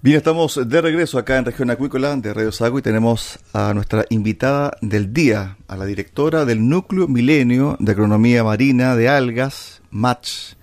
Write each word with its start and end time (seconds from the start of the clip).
Bien, 0.00 0.18
estamos 0.18 0.60
de 0.68 0.80
regreso 0.80 1.18
acá 1.18 1.38
en 1.38 1.44
Región 1.44 1.70
Acuícola 1.70 2.14
de 2.14 2.32
Radio 2.32 2.52
Sago 2.52 2.78
y 2.78 2.82
tenemos 2.82 3.40
a 3.52 3.74
nuestra 3.74 4.04
invitada 4.10 4.76
del 4.80 5.12
día, 5.12 5.56
a 5.66 5.76
la 5.76 5.86
directora 5.86 6.44
del 6.44 6.68
Núcleo 6.68 7.08
Milenio 7.08 7.76
de 7.80 7.90
Agronomía 7.90 8.44
Marina 8.44 8.94
de 8.94 9.08
Algas, 9.08 9.82
MATCH 9.90 10.54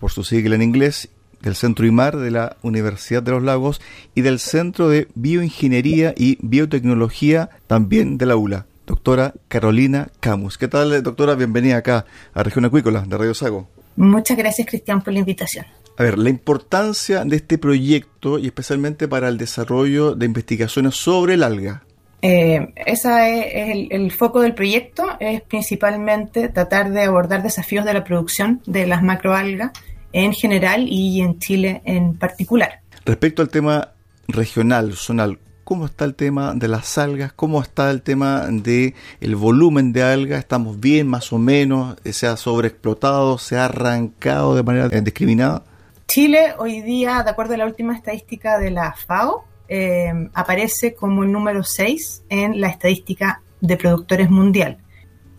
por 0.00 0.10
su 0.10 0.24
sigla 0.24 0.54
en 0.54 0.62
inglés, 0.62 1.10
del 1.42 1.54
Centro 1.54 1.84
IMAR 1.84 2.16
de 2.16 2.30
la 2.30 2.56
Universidad 2.62 3.22
de 3.22 3.32
los 3.32 3.42
Lagos 3.42 3.82
y 4.14 4.22
del 4.22 4.38
Centro 4.38 4.88
de 4.88 5.08
Bioingeniería 5.14 6.14
y 6.16 6.38
Biotecnología 6.40 7.50
también 7.66 8.16
de 8.16 8.24
la 8.24 8.36
ULA, 8.36 8.64
doctora 8.86 9.34
Carolina 9.48 10.08
Camus. 10.20 10.56
¿Qué 10.56 10.66
tal, 10.66 11.02
doctora? 11.02 11.34
Bienvenida 11.34 11.76
acá 11.76 12.06
a 12.32 12.42
Región 12.42 12.64
Acuícola 12.64 13.04
de 13.06 13.18
Radio 13.18 13.34
Sago. 13.34 13.68
Muchas 13.96 14.38
gracias, 14.38 14.66
Cristian, 14.66 15.02
por 15.02 15.12
la 15.12 15.18
invitación. 15.18 15.66
A 15.98 16.04
ver, 16.04 16.16
la 16.16 16.30
importancia 16.30 17.24
de 17.24 17.34
este 17.34 17.58
proyecto 17.58 18.38
y 18.38 18.46
especialmente 18.46 19.08
para 19.08 19.28
el 19.28 19.36
desarrollo 19.36 20.14
de 20.14 20.26
investigaciones 20.26 20.94
sobre 20.94 21.34
el 21.34 21.42
alga. 21.42 21.82
Eh, 22.22 22.72
ese 22.86 23.48
es, 23.48 23.76
el, 23.76 23.88
el, 23.90 24.12
foco 24.12 24.40
del 24.42 24.54
proyecto, 24.54 25.04
es 25.18 25.40
principalmente 25.42 26.50
tratar 26.50 26.92
de 26.92 27.02
abordar 27.02 27.42
desafíos 27.42 27.84
de 27.84 27.94
la 27.94 28.04
producción 28.04 28.62
de 28.64 28.86
las 28.86 29.02
macroalgas 29.02 29.72
en 30.12 30.32
general 30.34 30.86
y 30.88 31.20
en 31.20 31.40
Chile 31.40 31.82
en 31.84 32.16
particular. 32.16 32.80
Respecto 33.04 33.42
al 33.42 33.48
tema 33.48 33.88
regional, 34.28 34.94
zonal, 34.94 35.40
¿cómo 35.64 35.86
está 35.86 36.04
el 36.04 36.14
tema 36.14 36.54
de 36.54 36.68
las 36.68 36.96
algas? 36.96 37.32
¿Cómo 37.32 37.60
está 37.60 37.90
el 37.90 38.02
tema 38.02 38.46
de 38.48 38.94
el 39.20 39.34
volumen 39.34 39.92
de 39.92 40.04
algas? 40.04 40.38
¿Estamos 40.38 40.78
bien, 40.78 41.08
más 41.08 41.32
o 41.32 41.38
menos? 41.38 41.96
¿Se 42.04 42.28
ha 42.28 42.36
sobreexplotado? 42.36 43.36
¿Se 43.38 43.56
ha 43.56 43.64
arrancado 43.64 44.54
de 44.54 44.62
manera 44.62 44.96
indiscriminada? 44.96 45.64
Chile 46.08 46.54
hoy 46.56 46.80
día, 46.80 47.22
de 47.22 47.30
acuerdo 47.30 47.52
a 47.52 47.58
la 47.58 47.66
última 47.66 47.94
estadística 47.94 48.58
de 48.58 48.70
la 48.70 48.94
FAO, 48.94 49.44
eh, 49.68 50.10
aparece 50.32 50.94
como 50.94 51.22
el 51.22 51.30
número 51.30 51.62
6 51.62 52.24
en 52.30 52.60
la 52.62 52.68
estadística 52.68 53.42
de 53.60 53.76
productores 53.76 54.30
mundial. 54.30 54.78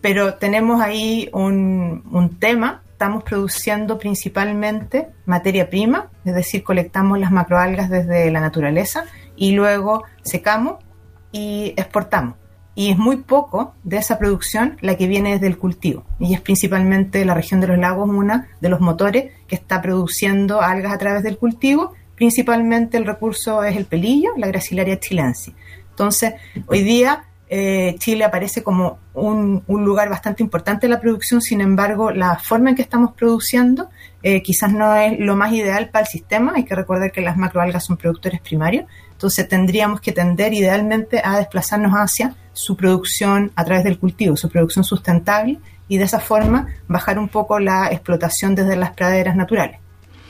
Pero 0.00 0.34
tenemos 0.34 0.80
ahí 0.80 1.28
un, 1.32 2.04
un 2.12 2.38
tema 2.38 2.82
estamos 2.92 3.24
produciendo 3.24 3.98
principalmente 3.98 5.08
materia 5.24 5.70
prima, 5.70 6.10
es 6.24 6.34
decir, 6.34 6.62
colectamos 6.62 7.18
las 7.18 7.32
macroalgas 7.32 7.88
desde 7.88 8.30
la 8.30 8.40
naturaleza 8.40 9.06
y 9.36 9.52
luego 9.52 10.04
secamos 10.22 10.84
y 11.32 11.72
exportamos. 11.78 12.36
Y 12.74 12.90
es 12.90 12.98
muy 12.98 13.16
poco 13.16 13.74
de 13.84 13.96
esa 13.96 14.18
producción 14.18 14.76
la 14.80 14.96
que 14.96 15.06
viene 15.06 15.32
desde 15.32 15.46
el 15.46 15.58
cultivo. 15.58 16.04
Y 16.18 16.34
es 16.34 16.40
principalmente 16.40 17.24
la 17.24 17.34
región 17.34 17.60
de 17.60 17.66
los 17.66 17.78
lagos 17.78 18.08
una 18.08 18.48
de 18.60 18.68
los 18.68 18.80
motores 18.80 19.32
que 19.50 19.56
está 19.56 19.82
produciendo 19.82 20.62
algas 20.62 20.92
a 20.92 20.98
través 20.98 21.24
del 21.24 21.36
cultivo. 21.36 21.92
Principalmente 22.14 22.96
el 22.96 23.04
recurso 23.04 23.64
es 23.64 23.76
el 23.76 23.84
pelillo, 23.84 24.30
la 24.36 24.46
gracilaria 24.46 25.00
chilensis. 25.00 25.52
Entonces, 25.90 26.34
hoy 26.68 26.84
día 26.84 27.24
eh, 27.48 27.96
Chile 27.98 28.22
aparece 28.22 28.62
como 28.62 29.00
un, 29.12 29.64
lugar 29.66 30.08
bastante 30.08 30.40
importante 30.40 30.86
en 30.86 30.92
la 30.92 31.00
producción, 31.00 31.42
sin 31.42 31.60
embargo, 31.60 32.12
la 32.12 32.38
forma 32.38 32.70
en 32.70 32.76
que 32.76 32.82
estamos 32.82 33.12
produciendo 33.14 33.90
eh, 34.22 34.40
quizás 34.40 34.72
no 34.72 34.94
es 34.94 35.18
lo 35.18 35.34
más 35.34 35.52
ideal 35.52 35.90
para 35.90 36.04
el 36.04 36.08
sistema. 36.08 36.52
Hay 36.54 36.64
que 36.64 36.76
recordar 36.76 37.10
que 37.10 37.20
las 37.20 37.36
macroalgas 37.36 37.84
son 37.84 37.96
productores 37.96 38.40
primarios, 38.40 38.84
entonces 39.10 39.48
tendríamos 39.48 40.00
que 40.00 40.12
tender 40.12 40.54
idealmente 40.54 41.20
a 41.24 41.38
desplazarnos 41.38 41.92
hacia 41.94 42.36
su 42.52 42.76
producción 42.76 43.50
a 43.56 43.64
través 43.64 43.82
del 43.82 43.98
cultivo, 43.98 44.36
su 44.36 44.48
producción 44.48 44.84
sustentable 44.84 45.58
y 45.90 45.98
de 45.98 46.04
esa 46.04 46.20
forma 46.20 46.68
bajar 46.86 47.18
un 47.18 47.28
poco 47.28 47.58
la 47.58 47.88
explotación 47.90 48.54
desde 48.54 48.76
las 48.76 48.92
praderas 48.92 49.34
naturales. 49.34 49.80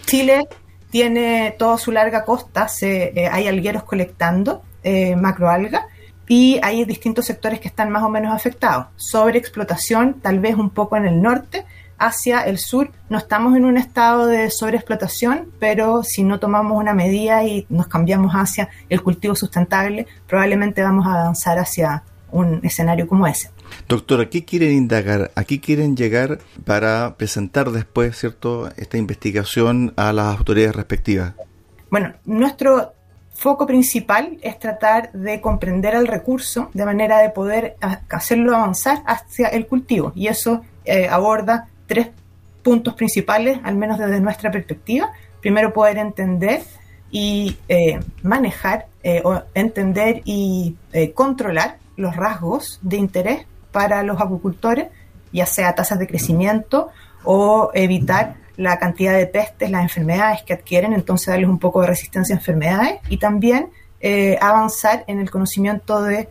Chile 0.06 0.48
tiene 0.90 1.54
toda 1.58 1.76
su 1.76 1.92
larga 1.92 2.24
costa, 2.24 2.66
eh, 2.80 3.28
hay 3.30 3.46
algueros 3.46 3.84
colectando 3.84 4.62
eh, 4.82 5.14
macroalgas 5.14 5.84
y 6.26 6.58
hay 6.62 6.86
distintos 6.86 7.26
sectores 7.26 7.60
que 7.60 7.68
están 7.68 7.90
más 7.90 8.02
o 8.02 8.08
menos 8.08 8.34
afectados. 8.34 8.86
Sobreexplotación, 8.96 10.14
tal 10.14 10.40
vez 10.40 10.54
un 10.54 10.70
poco 10.70 10.96
en 10.96 11.04
el 11.04 11.20
norte, 11.20 11.66
hacia 11.98 12.40
el 12.40 12.56
sur 12.56 12.90
no 13.10 13.18
estamos 13.18 13.54
en 13.54 13.66
un 13.66 13.76
estado 13.76 14.26
de 14.26 14.50
sobreexplotación, 14.50 15.52
pero 15.58 16.02
si 16.02 16.22
no 16.22 16.40
tomamos 16.40 16.78
una 16.78 16.94
medida 16.94 17.44
y 17.44 17.66
nos 17.68 17.86
cambiamos 17.86 18.32
hacia 18.32 18.70
el 18.88 19.02
cultivo 19.02 19.36
sustentable, 19.36 20.06
probablemente 20.26 20.82
vamos 20.82 21.06
a 21.06 21.20
avanzar 21.20 21.58
hacia 21.58 22.02
un 22.32 22.60
escenario 22.62 23.06
como 23.06 23.26
ese. 23.26 23.50
Doctora, 23.88 24.28
¿qué 24.28 24.44
quieren 24.44 24.72
indagar? 24.72 25.30
¿A 25.34 25.44
qué 25.44 25.60
quieren 25.60 25.96
llegar 25.96 26.38
para 26.64 27.16
presentar 27.16 27.70
después, 27.70 28.16
cierto, 28.16 28.70
esta 28.76 28.98
investigación 28.98 29.92
a 29.96 30.12
las 30.12 30.38
autoridades 30.38 30.76
respectivas? 30.76 31.34
Bueno, 31.90 32.12
nuestro 32.24 32.94
foco 33.40 33.66
principal 33.66 34.36
es 34.42 34.58
tratar 34.58 35.10
de 35.12 35.40
comprender 35.40 35.94
el 35.94 36.06
recurso 36.06 36.70
de 36.74 36.84
manera 36.84 37.18
de 37.20 37.30
poder 37.30 37.76
hacerlo 38.10 38.54
avanzar 38.54 39.02
hacia 39.06 39.48
el 39.48 39.66
cultivo. 39.66 40.12
Y 40.14 40.28
eso 40.28 40.62
eh, 40.84 41.08
aborda 41.08 41.68
tres 41.86 42.10
puntos 42.62 42.94
principales, 42.94 43.58
al 43.64 43.76
menos 43.76 43.98
desde 43.98 44.20
nuestra 44.20 44.50
perspectiva. 44.50 45.10
Primero, 45.40 45.72
poder 45.72 45.96
entender 45.96 46.62
y 47.10 47.56
eh, 47.68 47.98
manejar, 48.22 48.86
eh, 49.02 49.22
o 49.24 49.42
entender 49.54 50.20
y 50.26 50.76
controlar 51.14 51.78
los 52.00 52.16
rasgos 52.16 52.78
de 52.82 52.96
interés 52.96 53.46
para 53.72 54.02
los 54.02 54.20
acuicultores, 54.20 54.88
ya 55.32 55.46
sea 55.46 55.74
tasas 55.74 55.98
de 55.98 56.06
crecimiento 56.06 56.88
o 57.24 57.70
evitar 57.74 58.36
la 58.56 58.78
cantidad 58.78 59.16
de 59.16 59.26
pestes, 59.26 59.70
las 59.70 59.82
enfermedades 59.82 60.42
que 60.42 60.52
adquieren, 60.52 60.92
entonces 60.92 61.28
darles 61.28 61.48
un 61.48 61.58
poco 61.58 61.80
de 61.80 61.86
resistencia 61.86 62.34
a 62.34 62.38
enfermedades 62.38 63.00
y 63.08 63.18
también 63.18 63.70
eh, 64.00 64.38
avanzar 64.40 65.04
en 65.06 65.20
el 65.20 65.30
conocimiento 65.30 66.02
de 66.02 66.28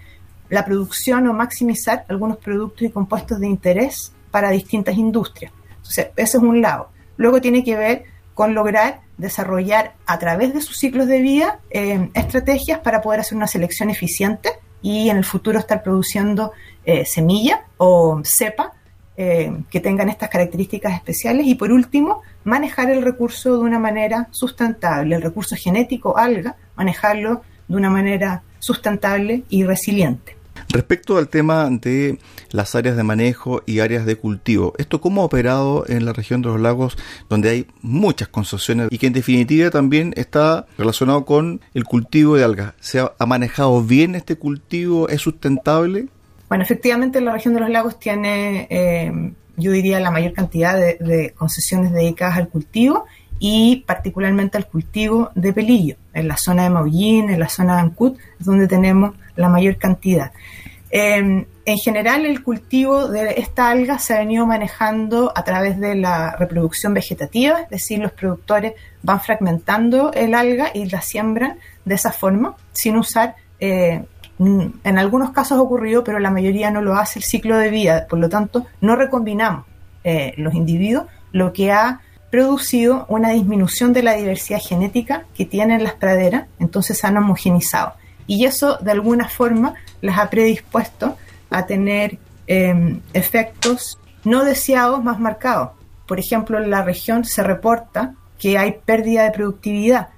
la 0.49 0.65
producción 0.65 1.27
o 1.27 1.33
maximizar 1.33 2.05
algunos 2.07 2.37
productos 2.37 2.83
y 2.83 2.91
compuestos 2.91 3.39
de 3.39 3.47
interés 3.47 4.11
para 4.31 4.49
distintas 4.51 4.97
industrias. 4.97 5.51
Entonces, 5.77 6.07
ese 6.15 6.37
es 6.37 6.43
un 6.43 6.61
lado. 6.61 6.89
Luego 7.17 7.41
tiene 7.41 7.63
que 7.63 7.75
ver 7.75 8.03
con 8.33 8.53
lograr 8.53 9.01
desarrollar 9.17 9.95
a 10.05 10.17
través 10.17 10.53
de 10.53 10.61
sus 10.61 10.77
ciclos 10.77 11.07
de 11.07 11.21
vida 11.21 11.59
eh, 11.69 12.09
estrategias 12.13 12.79
para 12.79 13.01
poder 13.01 13.19
hacer 13.19 13.35
una 13.35 13.47
selección 13.47 13.89
eficiente 13.89 14.49
y 14.81 15.09
en 15.09 15.17
el 15.17 15.25
futuro 15.25 15.59
estar 15.59 15.83
produciendo 15.83 16.53
eh, 16.85 17.05
semilla 17.05 17.65
o 17.77 18.21
cepa 18.23 18.73
eh, 19.21 19.51
que 19.69 19.81
tengan 19.81 20.07
estas 20.07 20.29
características 20.29 20.93
especiales 20.93 21.45
y 21.45 21.55
por 21.55 21.73
último, 21.73 22.21
manejar 22.45 22.89
el 22.89 23.01
recurso 23.01 23.57
de 23.57 23.63
una 23.65 23.77
manera 23.77 24.29
sustentable, 24.31 25.13
el 25.13 25.21
recurso 25.21 25.57
genético 25.57 26.17
alga, 26.17 26.55
manejarlo 26.77 27.41
de 27.67 27.75
una 27.75 27.89
manera 27.89 28.43
sustentable 28.59 29.43
y 29.49 29.65
resiliente. 29.65 30.38
Respecto 30.67 31.17
al 31.17 31.29
tema 31.29 31.69
de 31.69 32.19
las 32.51 32.75
áreas 32.75 32.97
de 32.97 33.03
manejo 33.03 33.61
y 33.65 33.79
áreas 33.79 34.05
de 34.05 34.17
cultivo, 34.17 34.73
¿esto 34.77 35.01
cómo 35.01 35.21
ha 35.21 35.25
operado 35.25 35.85
en 35.87 36.05
la 36.05 36.13
región 36.13 36.41
de 36.41 36.49
los 36.49 36.59
lagos 36.59 36.97
donde 37.29 37.49
hay 37.49 37.67
muchas 37.81 38.27
concesiones 38.27 38.89
y 38.91 38.97
que 38.97 39.07
en 39.07 39.13
definitiva 39.13 39.69
también 39.69 40.13
está 40.17 40.65
relacionado 40.77 41.25
con 41.25 41.61
el 41.73 41.85
cultivo 41.85 42.35
de 42.35 42.43
algas? 42.43 42.73
¿Se 42.79 42.99
ha, 42.99 43.13
manejado 43.25 43.81
bien 43.83 44.15
este 44.15 44.35
cultivo? 44.35 45.07
¿Es 45.09 45.21
sustentable? 45.21 46.07
Bueno, 46.47 46.63
efectivamente 46.63 47.21
la 47.21 47.31
región 47.31 47.53
de 47.53 47.59
los 47.59 47.69
lagos 47.69 47.99
tiene, 47.99 48.67
eh, 48.69 49.31
yo 49.55 49.71
diría, 49.71 49.99
la 49.99 50.11
mayor 50.11 50.33
cantidad 50.33 50.75
de, 50.75 51.33
concesiones 51.37 51.91
dedicadas 51.91 52.37
al 52.37 52.49
cultivo 52.49 53.05
y 53.39 53.83
particularmente 53.87 54.57
al 54.57 54.67
cultivo 54.67 55.29
de 55.35 55.53
pelillo. 55.53 55.95
En 56.13 56.27
la 56.27 56.37
zona 56.37 56.63
de 56.63 56.71
Maullín, 56.71 57.29
en 57.29 57.39
la 57.39 57.49
zona 57.49 57.75
de 57.75 57.81
Ancud, 57.81 58.17
donde 58.39 58.67
tenemos 58.67 59.15
la 59.39 59.49
mayor 59.49 59.77
cantidad. 59.77 60.31
Em, 60.91 61.45
en 61.65 61.77
general, 61.77 62.25
el 62.25 62.43
cultivo 62.43 63.07
de 63.07 63.35
esta 63.37 63.69
alga 63.69 63.99
se 63.99 64.15
ha 64.15 64.19
venido 64.19 64.45
manejando 64.47 65.31
a 65.35 65.43
través 65.43 65.79
de 65.79 65.95
la 65.95 66.35
reproducción 66.35 66.93
vegetativa, 66.93 67.61
es 67.61 67.69
decir, 67.69 67.99
los 67.99 68.11
productores 68.11 68.73
van 69.03 69.21
fragmentando 69.21 70.11
el 70.13 70.33
alga 70.33 70.71
y 70.73 70.89
la 70.89 71.01
siembran 71.01 71.59
de 71.85 71.95
esa 71.95 72.11
forma, 72.11 72.55
sin 72.71 72.97
usar, 72.97 73.35
eh, 73.59 74.03
en 74.39 74.97
algunos 74.97 75.31
casos 75.31 75.57
ha 75.57 75.61
ocurrido, 75.61 76.03
pero 76.03 76.19
la 76.19 76.31
mayoría 76.31 76.71
no 76.71 76.81
lo 76.81 76.95
hace 76.95 77.19
el 77.19 77.25
ciclo 77.25 77.57
de 77.57 77.69
vida, 77.69 78.07
por 78.09 78.19
lo 78.19 78.29
tanto, 78.29 78.65
no 78.81 78.95
recombinamos 78.95 79.65
eh, 80.03 80.33
los 80.37 80.55
individuos, 80.55 81.05
lo 81.31 81.53
que 81.53 81.71
ha 81.71 82.01
producido 82.31 83.05
una 83.09 83.31
disminución 83.31 83.91
de 83.93 84.03
la 84.03 84.13
diversidad 84.13 84.59
genética 84.59 85.25
que 85.35 85.45
tienen 85.45 85.83
las 85.83 85.93
praderas, 85.93 86.45
entonces 86.59 86.97
se 86.97 87.05
han 87.05 87.17
homogenizado 87.17 87.93
y 88.29 88.45
eso 88.45 88.77
de 88.77 88.91
alguna 88.91 89.27
forma 89.27 89.73
las 90.01 90.19
ha 90.19 90.29
predispuesto 90.29 91.17
a 91.49 91.65
tener 91.65 92.19
em, 92.45 93.01
efectos 93.11 93.97
no 94.23 94.45
deseados 94.45 95.03
más 95.03 95.19
marcados. 95.19 95.71
Por 96.07 96.19
ejemplo, 96.19 96.59
en 96.59 96.69
la 96.69 96.83
región 96.83 97.25
se 97.25 97.41
reporta 97.41 98.13
que 98.37 98.55
hay 98.55 98.77
pérdida 98.85 99.23
de 99.23 99.31
productividad, 99.31 100.09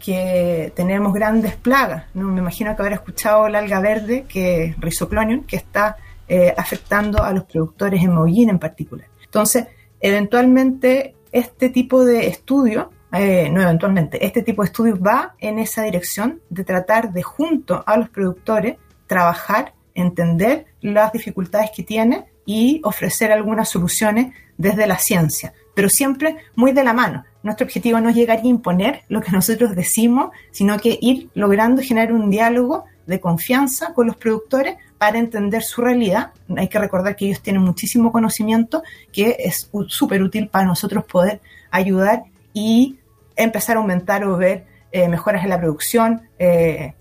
que 0.00 0.72
tenemos 0.74 1.14
grandes 1.14 1.54
plagas. 1.54 2.06
¿no? 2.12 2.26
Me 2.26 2.40
imagino 2.40 2.74
que 2.74 2.82
habrá 2.82 2.96
escuchado 2.96 3.48
la 3.48 3.60
alga 3.60 3.80
verde, 3.80 4.24
que 4.28 4.74
Rhizoclonium, 4.78 5.44
que 5.44 5.54
está 5.54 5.96
eh, 6.28 6.52
afectando 6.56 7.22
a 7.22 7.32
los 7.32 7.44
productores 7.44 8.02
en 8.02 8.12
Mollín 8.12 8.50
en 8.50 8.58
particular. 8.58 9.06
Entonces, 9.24 9.68
eventualmente 10.00 11.14
este 11.30 11.70
tipo 11.70 12.04
de 12.04 12.26
estudio 12.26 12.90
eh, 13.12 13.48
no 13.50 13.60
eventualmente, 13.60 14.24
este 14.24 14.42
tipo 14.42 14.62
de 14.62 14.66
estudios 14.66 15.00
va 15.00 15.34
en 15.38 15.58
esa 15.58 15.82
dirección 15.82 16.40
de 16.48 16.64
tratar 16.64 17.12
de 17.12 17.22
junto 17.22 17.82
a 17.86 17.96
los 17.96 18.08
productores 18.08 18.76
trabajar, 19.06 19.74
entender 19.94 20.66
las 20.80 21.12
dificultades 21.12 21.70
que 21.74 21.82
tienen 21.82 22.24
y 22.46 22.80
ofrecer 22.84 23.32
algunas 23.32 23.68
soluciones 23.68 24.32
desde 24.56 24.86
la 24.86 24.98
ciencia, 24.98 25.52
pero 25.74 25.88
siempre 25.88 26.36
muy 26.54 26.72
de 26.72 26.84
la 26.84 26.92
mano. 26.92 27.24
Nuestro 27.42 27.64
objetivo 27.64 28.00
no 28.00 28.10
es 28.10 28.16
llegar 28.16 28.38
a 28.38 28.46
imponer 28.46 29.02
lo 29.08 29.20
que 29.20 29.32
nosotros 29.32 29.74
decimos, 29.74 30.30
sino 30.50 30.78
que 30.78 30.98
ir 31.00 31.30
logrando 31.34 31.82
generar 31.82 32.12
un 32.12 32.30
diálogo 32.30 32.84
de 33.06 33.18
confianza 33.18 33.92
con 33.94 34.06
los 34.06 34.16
productores 34.16 34.76
para 34.98 35.18
entender 35.18 35.62
su 35.62 35.80
realidad. 35.80 36.32
Hay 36.56 36.68
que 36.68 36.78
recordar 36.78 37.16
que 37.16 37.26
ellos 37.26 37.40
tienen 37.40 37.62
muchísimo 37.62 38.12
conocimiento 38.12 38.82
que 39.12 39.36
es 39.40 39.70
súper 39.88 40.22
útil 40.22 40.48
para 40.48 40.66
nosotros 40.66 41.04
poder 41.04 41.40
ayudar 41.70 42.24
y 42.52 42.99
empezar 43.42 43.76
a 43.76 43.80
aumentar 43.80 44.24
o 44.24 44.36
ver 44.36 44.66
eh, 44.92 45.08
mejoras 45.08 45.44
en 45.44 45.50
la 45.50 45.58
producción, 45.58 46.28
eh, 46.38 46.94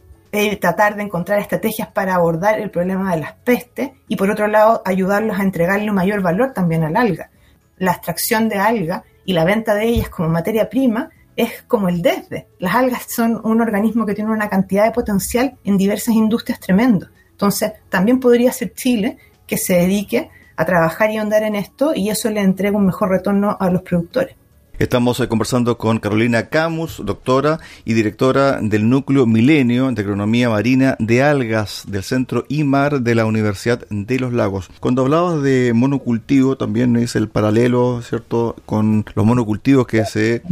tratar 0.62 0.96
de 0.96 1.04
encontrar 1.04 1.40
estrategias 1.40 1.88
para 1.88 2.16
abordar 2.16 2.60
el 2.60 2.70
problema 2.70 3.16
de 3.16 3.22
las 3.22 3.34
pestes 3.34 3.92
y 4.08 4.16
por 4.16 4.30
otro 4.30 4.48
lado 4.48 4.82
ayudarlos 4.86 5.40
a 5.40 5.44
entregarle 5.44 5.90
un 5.90 5.96
mayor 5.96 6.22
valor 6.22 6.54
también 6.54 6.84
al 6.84 6.96
alga. 6.96 7.32
La 7.78 7.94
extracción 7.94 8.48
de 8.48 8.58
alga 8.58 9.04
y 9.26 9.34
la 9.34 9.46
venta 9.46 9.74
de 9.74 9.86
ellas 9.86 10.10
como 10.10 10.30
materia 10.30 10.70
prima 10.70 11.10
es 11.36 11.64
como 11.64 11.90
el 11.90 12.02
desde. 12.02 12.48
Las 12.60 12.76
algas 12.76 13.06
son 13.08 13.40
un 13.44 13.62
organismo 13.62 14.06
que 14.06 14.14
tiene 14.14 14.32
una 14.32 14.50
cantidad 14.50 14.86
de 14.86 14.92
potencial 14.92 15.58
en 15.64 15.78
diversas 15.78 16.14
industrias 16.14 16.60
tremendo. 16.60 17.08
Entonces, 17.32 17.72
también 17.88 18.20
podría 18.20 18.52
ser 18.52 18.74
Chile 18.74 19.18
que 19.48 19.58
se 19.58 19.76
dedique 19.76 20.30
a 20.58 20.66
trabajar 20.66 21.10
y 21.10 21.18
ahondar 21.18 21.44
en 21.44 21.56
esto 21.56 21.94
y 21.96 22.10
eso 22.10 22.30
le 22.30 22.42
entrega 22.42 22.78
un 22.78 22.86
mejor 22.86 23.10
retorno 23.10 23.56
a 23.58 23.70
los 23.70 23.82
productores. 23.82 24.36
Estamos 24.80 25.20
eh, 25.20 25.28
conversando 25.28 25.78
con 25.78 26.00
Carolina 26.00 26.48
Camus, 26.48 27.02
doctora 27.04 27.60
y 27.84 27.96
directora 27.96 28.62
del 28.62 28.88
Núcleo 28.88 29.26
Milenio 29.26 29.92
de 29.92 30.02
Agronomía 30.02 30.50
Marina 30.50 30.96
de 31.00 31.22
Algas 31.22 31.84
del 31.86 32.02
Centro 32.02 32.46
IMAR 32.48 33.02
de 33.02 33.14
la 33.14 33.26
Universidad 33.26 33.86
de 33.90 34.20
los 34.20 34.32
Lagos. 34.32 34.70
Cuando 34.80 35.02
hablabas 35.02 35.44
de 35.44 35.74
monocultivo, 35.76 36.56
también 36.56 36.96
es 36.96 37.18
el 37.18 37.28
paralelo, 37.28 38.02
¿cierto?, 38.02 38.56
con 38.66 39.04
los 39.16 39.26
monocultivos 39.26 39.86
que 39.86 40.06
se 40.06 40.44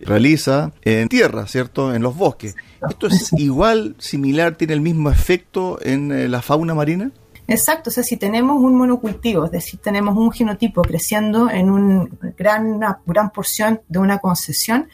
realiza 0.00 0.70
en 0.82 1.08
tierra, 1.08 1.48
¿cierto?, 1.48 1.92
en 1.92 2.02
los 2.02 2.16
bosques. 2.16 2.54
¿Esto 2.88 3.08
es 3.08 3.32
igual, 3.32 3.96
similar, 3.98 4.54
tiene 4.54 4.74
el 4.74 4.80
mismo 4.80 5.10
efecto 5.10 5.80
en 5.82 6.12
eh, 6.12 6.28
la 6.28 6.40
fauna 6.40 6.72
marina? 6.74 7.10
Exacto, 7.48 7.90
o 7.90 7.92
sea, 7.92 8.04
si 8.04 8.16
tenemos 8.16 8.56
un 8.62 8.76
monocultivo, 8.76 9.44
es 9.44 9.50
decir, 9.50 9.80
tenemos 9.80 10.16
un 10.16 10.30
genotipo 10.30 10.82
creciendo 10.82 11.50
en 11.50 11.70
un 11.70 12.18
gran, 12.36 12.66
una 12.66 13.00
gran 13.04 13.30
porción 13.30 13.82
de 13.88 13.98
una 13.98 14.18
concesión, 14.18 14.88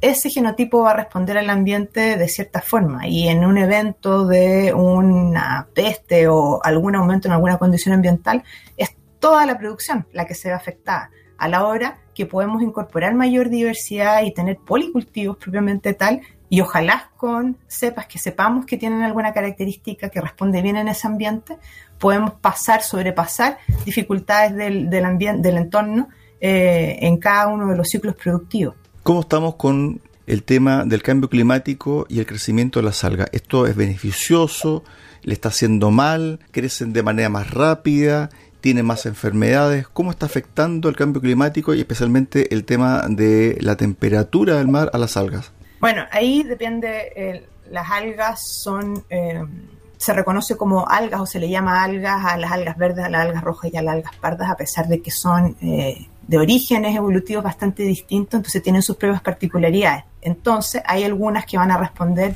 ese 0.00 0.30
genotipo 0.30 0.82
va 0.82 0.92
a 0.92 0.96
responder 0.96 1.38
al 1.38 1.50
ambiente 1.50 2.16
de 2.16 2.28
cierta 2.28 2.60
forma 2.60 3.08
y 3.08 3.28
en 3.28 3.44
un 3.44 3.58
evento 3.58 4.26
de 4.26 4.72
una 4.72 5.66
peste 5.74 6.28
o 6.28 6.60
algún 6.62 6.94
aumento 6.94 7.26
en 7.26 7.34
alguna 7.34 7.58
condición 7.58 7.94
ambiental, 7.94 8.44
es 8.76 8.94
toda 9.18 9.44
la 9.44 9.58
producción 9.58 10.06
la 10.12 10.24
que 10.24 10.34
se 10.34 10.48
ve 10.48 10.54
afectada. 10.54 11.10
A 11.36 11.48
la 11.48 11.66
hora 11.66 11.98
que 12.14 12.26
podemos 12.26 12.62
incorporar 12.62 13.14
mayor 13.14 13.48
diversidad 13.48 14.22
y 14.22 14.32
tener 14.32 14.58
policultivos 14.58 15.36
propiamente 15.36 15.94
tal, 15.94 16.20
y 16.50 16.60
ojalá 16.60 17.10
con 17.16 17.56
cepas 17.66 18.06
que 18.06 18.18
sepamos 18.18 18.64
que 18.64 18.76
tienen 18.76 19.02
alguna 19.02 19.32
característica 19.32 20.08
que 20.08 20.20
responde 20.20 20.62
bien 20.62 20.76
en 20.76 20.88
ese 20.88 21.06
ambiente, 21.06 21.58
podemos 21.98 22.32
pasar, 22.32 22.82
sobrepasar 22.82 23.58
dificultades 23.84 24.54
del, 24.54 24.92
entorno 25.56 26.08
eh, 26.40 26.98
en 27.00 27.18
cada 27.18 27.48
uno 27.48 27.68
de 27.68 27.76
los 27.76 27.88
ciclos 27.88 28.14
productivos. 28.14 28.74
¿Cómo 29.02 29.20
estamos 29.20 29.56
con 29.56 30.00
el 30.26 30.42
tema 30.42 30.84
del 30.84 31.02
cambio 31.02 31.28
climático 31.28 32.06
y 32.08 32.18
el 32.18 32.26
crecimiento 32.26 32.78
de 32.80 32.84
las 32.84 33.04
algas? 33.04 33.28
¿Esto 33.32 33.66
es 33.66 33.76
beneficioso? 33.76 34.84
¿Le 35.22 35.32
está 35.32 35.48
haciendo 35.48 35.90
mal? 35.90 36.40
¿Crecen 36.50 36.92
de 36.92 37.02
manera 37.02 37.28
más 37.28 37.50
rápida? 37.50 38.30
¿Tienen 38.60 38.86
más 38.86 39.06
enfermedades? 39.06 39.86
¿Cómo 39.88 40.10
está 40.10 40.26
afectando 40.26 40.88
el 40.88 40.96
cambio 40.96 41.20
climático 41.20 41.74
y 41.74 41.80
especialmente 41.80 42.52
el 42.54 42.64
tema 42.64 43.04
de 43.08 43.56
la 43.60 43.76
temperatura 43.76 44.56
del 44.56 44.68
mar 44.68 44.90
a 44.92 44.98
las 44.98 45.16
algas? 45.16 45.52
Bueno, 45.80 46.04
ahí 46.10 46.42
depende, 46.42 47.12
eh, 47.14 47.46
las 47.70 47.90
algas 47.90 48.46
son, 48.46 49.04
eh, 49.10 49.44
se 49.96 50.12
reconoce 50.12 50.56
como 50.56 50.88
algas 50.88 51.20
o 51.20 51.26
se 51.26 51.38
le 51.38 51.48
llama 51.48 51.82
algas 51.82 52.24
a 52.24 52.36
las 52.36 52.50
algas 52.52 52.76
verdes, 52.76 53.04
a 53.04 53.08
las 53.08 53.26
algas 53.26 53.42
rojas 53.42 53.72
y 53.72 53.76
a 53.76 53.82
las 53.82 53.94
algas 53.94 54.16
pardas, 54.16 54.50
a 54.50 54.56
pesar 54.56 54.88
de 54.88 55.00
que 55.00 55.10
son 55.10 55.56
eh, 55.60 56.08
de 56.26 56.38
orígenes 56.38 56.96
evolutivos 56.96 57.44
bastante 57.44 57.84
distintos, 57.84 58.38
entonces 58.38 58.62
tienen 58.62 58.82
sus 58.82 58.96
propias 58.96 59.22
particularidades. 59.22 60.04
Entonces, 60.20 60.82
hay 60.84 61.04
algunas 61.04 61.46
que 61.46 61.56
van 61.56 61.70
a 61.70 61.78
responder 61.78 62.34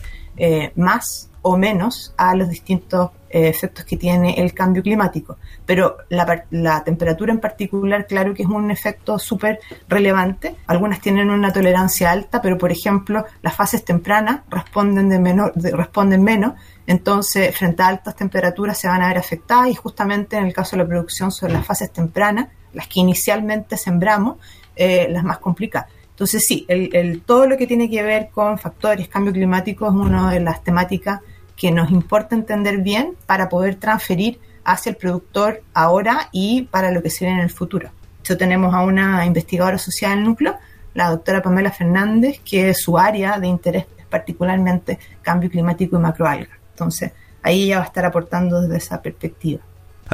más 0.76 1.28
o 1.42 1.56
menos 1.56 2.14
a 2.16 2.34
los 2.34 2.48
distintos 2.48 3.10
eh, 3.28 3.48
efectos 3.48 3.84
que 3.84 3.96
tiene 3.96 4.34
el 4.40 4.54
cambio 4.54 4.82
climático. 4.82 5.38
Pero 5.66 5.96
la, 6.08 6.84
temperatura 6.84 7.32
en 7.32 7.40
particular, 7.40 8.06
claro 8.06 8.34
que 8.34 8.42
es 8.42 8.48
un 8.48 8.70
efecto 8.70 9.18
súper 9.18 9.58
relevante. 9.88 10.54
Algunas 10.66 11.00
tienen 11.00 11.30
una 11.30 11.52
tolerancia 11.52 12.10
alta, 12.10 12.40
pero 12.40 12.58
por 12.58 12.70
ejemplo, 12.70 13.24
las 13.42 13.56
fases 13.56 13.84
tempranas 13.84 14.42
responden, 14.48 15.08
de 15.08 15.18
menor, 15.18 15.52
responden 15.56 16.22
menos. 16.22 16.54
Entonces, 16.86 17.56
frente 17.56 17.82
a 17.82 17.88
altas 17.88 18.16
temperaturas 18.16 18.78
se 18.78 18.88
van 18.88 19.02
a 19.02 19.08
ver 19.08 19.18
afectadas 19.18 19.68
y 19.68 19.74
justamente 19.74 20.36
en 20.36 20.44
el 20.44 20.52
caso 20.52 20.76
de 20.76 20.82
la 20.82 20.88
producción 20.88 21.32
son 21.32 21.52
las 21.52 21.66
fases 21.66 21.92
tempranas, 21.92 22.48
las 22.72 22.86
que 22.86 23.00
inicialmente 23.00 23.76
sembramos, 23.76 24.36
eh, 24.76 25.06
las 25.10 25.24
más 25.24 25.38
complicadas. 25.38 25.88
Entonces 26.10 26.46
sí, 26.46 26.66
el, 26.68 27.22
todo 27.22 27.46
lo 27.46 27.56
que 27.56 27.66
tiene 27.66 27.88
que 27.88 28.02
ver 28.02 28.28
con 28.30 28.58
factores, 28.58 29.08
cambio 29.08 29.32
climático 29.32 29.86
es 29.86 29.92
una 29.92 30.30
de 30.30 30.40
las 30.40 30.62
temáticas 30.62 31.20
que 31.62 31.70
nos 31.70 31.92
importa 31.92 32.34
entender 32.34 32.78
bien 32.78 33.14
para 33.24 33.48
poder 33.48 33.76
transferir 33.76 34.40
hacia 34.64 34.90
el 34.90 34.96
productor 34.96 35.62
ahora 35.74 36.28
y 36.32 36.62
para 36.62 36.90
lo 36.90 37.04
que 37.04 37.08
se 37.08 37.24
en 37.24 37.38
el 37.38 37.50
futuro. 37.50 37.90
De 38.28 38.34
tenemos 38.34 38.74
a 38.74 38.80
una 38.80 39.24
investigadora 39.24 39.78
social 39.78 40.16
del 40.16 40.24
núcleo, 40.24 40.56
la 40.92 41.10
doctora 41.10 41.40
Pamela 41.40 41.70
Fernández, 41.70 42.40
que 42.44 42.74
su 42.74 42.98
área 42.98 43.38
de 43.38 43.46
interés 43.46 43.86
es 43.96 44.06
particularmente 44.06 44.98
cambio 45.22 45.48
climático 45.48 45.94
y 45.94 46.00
macroalga. 46.00 46.58
Entonces, 46.70 47.12
ahí 47.44 47.62
ella 47.62 47.76
va 47.76 47.84
a 47.84 47.86
estar 47.86 48.06
aportando 48.06 48.60
desde 48.60 48.78
esa 48.78 49.00
perspectiva. 49.00 49.62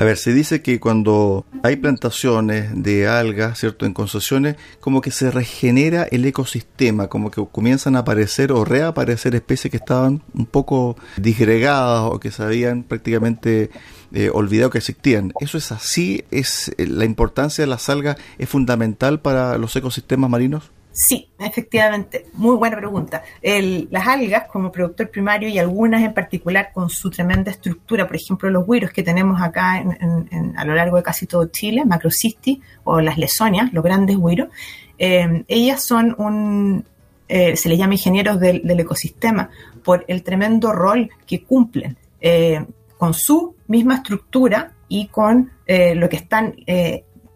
A 0.01 0.05
ver, 0.05 0.17
se 0.17 0.33
dice 0.33 0.63
que 0.63 0.79
cuando 0.79 1.45
hay 1.65 1.75
plantaciones 1.75 2.71
de 2.73 3.09
algas, 3.09 3.59
¿cierto? 3.59 3.85
En 3.85 3.93
concesiones, 3.93 4.55
como 4.79 5.01
que 5.01 5.11
se 5.11 5.33
regenera 5.33 6.05
el 6.05 6.25
ecosistema, 6.25 7.09
como 7.09 7.33
que 7.33 7.45
comienzan 7.51 7.97
a 7.97 8.01
aparecer 8.01 8.53
o 8.53 8.65
reaparecer 8.65 9.35
especies 9.35 9.73
que 9.73 9.77
estaban 9.79 10.23
un 10.35 10.47
poco 10.47 10.97
disgregadas 11.17 12.13
o 12.13 12.21
que 12.21 12.31
se 12.31 12.45
habían 12.45 12.85
prácticamente 12.85 13.71
eh, 14.13 14.31
olvidado 14.33 14.71
que 14.71 14.79
existían. 14.79 15.33
¿Eso 15.41 15.59
es 15.59 15.73
así? 15.73 16.25
¿Es 16.31 16.69
eh, 16.79 16.87
¿La 16.87 17.05
importancia 17.05 17.63
de 17.63 17.69
las 17.69 17.89
algas 17.89 18.19
es 18.39 18.49
fundamental 18.49 19.19
para 19.19 19.59
los 19.59 19.75
ecosistemas 19.75 20.31
marinos? 20.31 20.71
Sí, 21.01 21.31
efectivamente, 21.39 22.27
muy 22.33 22.57
buena 22.57 22.77
pregunta. 22.77 23.23
las 23.41 24.09
algas 24.09 24.49
como 24.49 24.73
productor 24.73 25.09
primario 25.11 25.49
y 25.49 25.57
algunas 25.57 26.03
en 26.03 26.13
particular 26.13 26.73
con 26.75 26.91
su 26.91 27.09
tremenda 27.09 27.53
estructura, 27.53 28.05
por 28.05 28.17
ejemplo 28.17 28.51
los 28.51 28.65
huiros 28.67 28.91
que 28.91 29.05
tenemos 29.05 29.41
acá 29.41 29.75
a 30.57 30.65
lo 30.65 30.75
largo 30.75 30.97
de 30.97 31.05
casi 31.05 31.29
todo 31.29 31.47
Chile, 31.47 31.85
macrocisti 31.85 32.61
o 32.83 33.01
las 33.01 33.17
lesonias, 33.17 33.73
los 33.73 33.85
grandes 33.85 34.17
huiros, 34.17 34.49
eh, 34.99 35.45
ellas 35.47 35.85
son 35.85 36.17
un, 36.19 36.85
eh, 37.29 37.57
se 37.57 37.69
les 37.69 37.79
llama 37.79 37.95
ingenieros 37.95 38.41
del, 38.41 38.69
ecosistema 38.69 39.51
por 39.85 40.05
el 40.09 40.25
tremendo 40.25 40.73
rol 40.73 41.11
que 41.29 41.45
cumplen 41.45 41.97
eh, 42.21 42.67
con 42.97 43.15
su 43.15 43.55
misma 43.69 43.95
estructura 43.95 44.73
y 44.89 45.07
con 45.07 45.53
lo 45.69 46.09
que 46.09 46.17
están 46.17 46.57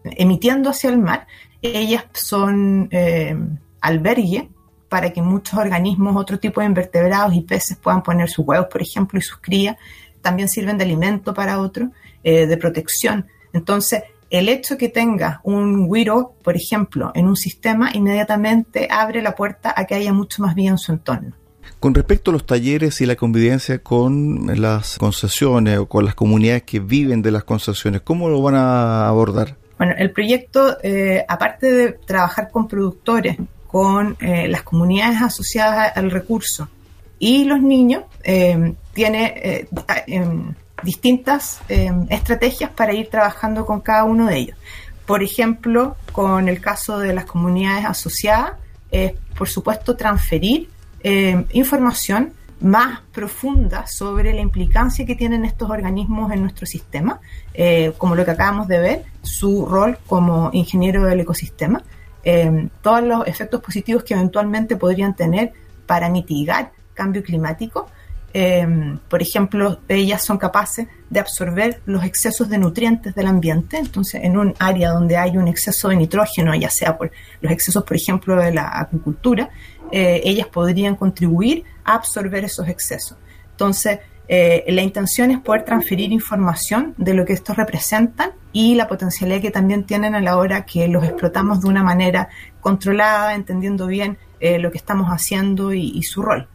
emitiendo 0.03 0.71
hacia 0.71 0.89
el 0.89 0.97
mar 0.97 1.27
ellas 1.63 2.05
son 2.13 2.89
eh, 2.91 3.35
albergue 3.81 4.49
para 4.89 5.11
que 5.11 5.21
muchos 5.21 5.57
organismos, 5.57 6.15
otro 6.15 6.37
tipo 6.37 6.61
de 6.61 6.67
invertebrados 6.67 7.33
y 7.33 7.41
peces 7.41 7.77
puedan 7.77 8.03
poner 8.03 8.29
sus 8.29 8.45
huevos, 8.45 8.67
por 8.71 8.81
ejemplo, 8.81 9.17
y 9.17 9.21
sus 9.21 9.37
crías. 9.37 9.77
También 10.21 10.47
sirven 10.47 10.77
de 10.77 10.83
alimento 10.83 11.33
para 11.33 11.59
otros, 11.59 11.89
eh, 12.23 12.45
de 12.45 12.57
protección. 12.57 13.25
Entonces, 13.53 14.03
el 14.29 14.49
hecho 14.49 14.77
que 14.77 14.89
tenga 14.89 15.41
un 15.43 15.91
guiro, 15.91 16.35
por 16.43 16.55
ejemplo, 16.55 17.11
en 17.15 17.27
un 17.27 17.35
sistema, 17.35 17.91
inmediatamente 17.93 18.87
abre 18.89 19.21
la 19.21 19.35
puerta 19.35 19.73
a 19.75 19.85
que 19.85 19.95
haya 19.95 20.13
mucho 20.13 20.41
más 20.41 20.55
vida 20.55 20.69
en 20.69 20.77
su 20.77 20.91
entorno. 20.91 21.33
Con 21.79 21.93
respecto 21.93 22.31
a 22.31 22.33
los 22.33 22.45
talleres 22.45 23.01
y 23.01 23.05
la 23.05 23.15
convivencia 23.15 23.79
con 23.79 24.49
las 24.61 24.97
concesiones 24.97 25.79
o 25.79 25.87
con 25.87 26.05
las 26.05 26.15
comunidades 26.15 26.63
que 26.63 26.79
viven 26.79 27.21
de 27.21 27.31
las 27.31 27.43
concesiones, 27.43 28.01
¿cómo 28.01 28.29
lo 28.29 28.41
van 28.41 28.55
a 28.55 29.07
abordar? 29.07 29.57
Bueno, 29.77 29.93
el 29.97 30.11
proyecto, 30.11 30.77
eh, 30.83 31.25
aparte 31.27 31.71
de 31.71 31.91
trabajar 31.93 32.51
con 32.51 32.67
productores, 32.67 33.37
con 33.67 34.15
eh, 34.19 34.47
las 34.47 34.63
comunidades 34.63 35.21
asociadas 35.21 35.97
al 35.97 36.11
recurso 36.11 36.69
y 37.17 37.45
los 37.45 37.61
niños, 37.61 38.03
eh, 38.23 38.75
tiene 38.93 39.67
em, 40.07 40.53
distintas 40.83 41.59
em, 41.69 42.05
estrategias 42.09 42.69
para 42.69 42.93
ir 42.93 43.09
trabajando 43.09 43.65
con 43.65 43.81
cada 43.81 44.03
uno 44.03 44.27
de 44.27 44.37
ellos. 44.37 44.57
Por 45.05 45.23
ejemplo, 45.23 45.95
con 46.11 46.47
el 46.47 46.61
caso 46.61 46.99
de 46.99 47.13
las 47.13 47.25
comunidades 47.25 47.85
asociadas, 47.85 48.53
es 48.91 49.13
por 49.37 49.49
supuesto 49.49 49.95
transferir 49.95 50.69
em, 51.01 51.45
información 51.53 52.33
más 52.63 53.01
profunda 53.11 53.85
sobre 53.85 54.33
la 54.33 54.41
implicancia 54.41 55.05
que 55.05 55.15
tienen 55.15 55.43
estos 55.43 55.69
organismos 55.69 56.31
en 56.31 56.41
nuestro 56.41 56.65
sistema, 56.65 57.19
eh, 57.53 57.91
como 57.97 58.15
lo 58.15 58.23
que 58.23 58.31
acabamos 58.31 58.67
de 58.67 58.79
ver, 58.79 59.03
su 59.21 59.65
rol 59.65 59.97
como 60.07 60.49
ingeniero 60.53 61.03
del 61.03 61.19
ecosistema, 61.19 61.83
eh, 62.23 62.69
todos 62.81 63.03
los 63.03 63.27
efectos 63.27 63.61
positivos 63.61 64.03
que 64.03 64.13
eventualmente 64.13 64.77
podrían 64.77 65.13
tener 65.13 65.51
para 65.85 66.09
mitigar 66.09 66.71
cambio 66.93 67.21
climático. 67.21 67.89
Eh, 68.33 68.97
por 69.09 69.21
ejemplo, 69.21 69.79
ellas 69.87 70.23
son 70.23 70.37
capaces 70.37 70.87
de 71.09 71.19
absorber 71.19 71.81
los 71.85 72.03
excesos 72.03 72.49
de 72.49 72.57
nutrientes 72.57 73.13
del 73.13 73.27
ambiente. 73.27 73.77
Entonces, 73.77 74.21
en 74.23 74.37
un 74.37 74.55
área 74.57 74.91
donde 74.91 75.17
hay 75.17 75.37
un 75.37 75.47
exceso 75.47 75.89
de 75.89 75.97
nitrógeno, 75.97 76.55
ya 76.55 76.69
sea 76.69 76.97
por 76.97 77.11
los 77.41 77.51
excesos, 77.51 77.83
por 77.83 77.97
ejemplo, 77.97 78.35
de 78.37 78.53
la 78.53 78.79
acuicultura, 78.79 79.49
ellas 79.95 80.47
podrían 80.47 80.95
contribuir 80.95 81.63
absorber 81.83 82.45
esos 82.45 82.67
excesos. 82.67 83.17
Entonces, 83.51 83.99
eh, 84.27 84.63
la 84.69 84.81
intención 84.81 85.31
es 85.31 85.39
poder 85.39 85.65
transferir 85.65 86.11
información 86.11 86.93
de 86.97 87.13
lo 87.13 87.25
que 87.25 87.33
estos 87.33 87.57
representan 87.57 88.31
y 88.53 88.75
la 88.75 88.87
potencialidad 88.87 89.41
que 89.41 89.51
también 89.51 89.83
tienen 89.83 90.15
a 90.15 90.21
la 90.21 90.37
hora 90.37 90.65
que 90.65 90.87
los 90.87 91.03
explotamos 91.03 91.61
de 91.61 91.67
una 91.67 91.83
manera 91.83 92.29
controlada, 92.61 93.35
entendiendo 93.35 93.87
bien 93.87 94.17
eh, 94.39 94.59
lo 94.59 94.71
que 94.71 94.77
estamos 94.77 95.09
haciendo 95.09 95.73
y, 95.73 96.01
su 96.03 96.21
rol. 96.21 96.47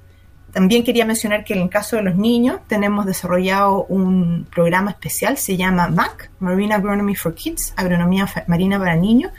También 0.51 0.83
quería 0.83 1.05
mencionar 1.05 1.45
que 1.45 1.53
en 1.53 1.61
el 1.61 1.69
caso 1.69 1.97
de 1.97 2.03
los 2.03 2.17
niños 2.17 2.61
tenemos 2.67 3.05
desarrollado 3.05 3.85
un 3.85 4.47
programa 4.51 4.91
especial, 4.93 5.37
se 5.37 5.59
llama 5.59 5.89
MAC, 5.89 6.31
Marine 6.41 6.75
Agronomy 6.75 7.15
for 7.15 7.35
Kids, 7.35 7.75
Agronomía 7.77 8.27
Marina 8.47 8.79
para 8.79 8.97
Niños, 8.97 9.31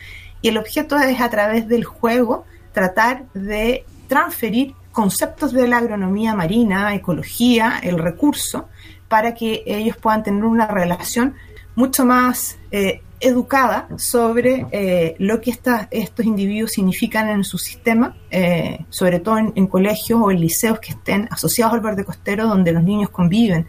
y 0.41 0.49
el 0.49 0.57
objeto 0.57 0.97
es 0.99 1.19
a 1.19 1.29
través 1.29 1.67
del 1.67 1.83
juego 1.83 2.45
tratar 2.79 3.25
de 3.33 3.83
transferir 4.07 4.73
conceptos 4.93 5.51
de 5.51 5.67
la 5.67 5.77
agronomía 5.79 6.33
marina, 6.33 6.95
ecología, 6.95 7.79
el 7.83 7.99
recurso, 7.99 8.69
para 9.09 9.33
que 9.33 9.63
ellos 9.65 9.97
puedan 9.97 10.23
tener 10.23 10.45
una 10.45 10.67
relación 10.67 11.35
mucho 11.75 12.05
más 12.05 12.57
eh, 12.71 13.01
educada 13.19 13.89
sobre 13.97 14.65
eh, 14.71 15.15
lo 15.19 15.41
que 15.41 15.51
estos 15.51 16.25
individuos 16.25 16.71
significan 16.71 17.27
en 17.29 17.43
su 17.43 17.57
sistema, 17.57 18.15
eh, 18.31 18.85
sobre 18.89 19.19
todo 19.19 19.39
en, 19.39 19.67
colegios 19.67 20.21
o 20.23 20.31
en 20.31 20.39
liceos 20.39 20.79
que 20.79 20.91
estén 20.91 21.27
asociados 21.29 21.73
al 21.73 21.81
verde 21.81 22.05
costero, 22.05 22.47
donde 22.47 22.71
los 22.71 22.83
niños 22.83 23.09
conviven 23.09 23.67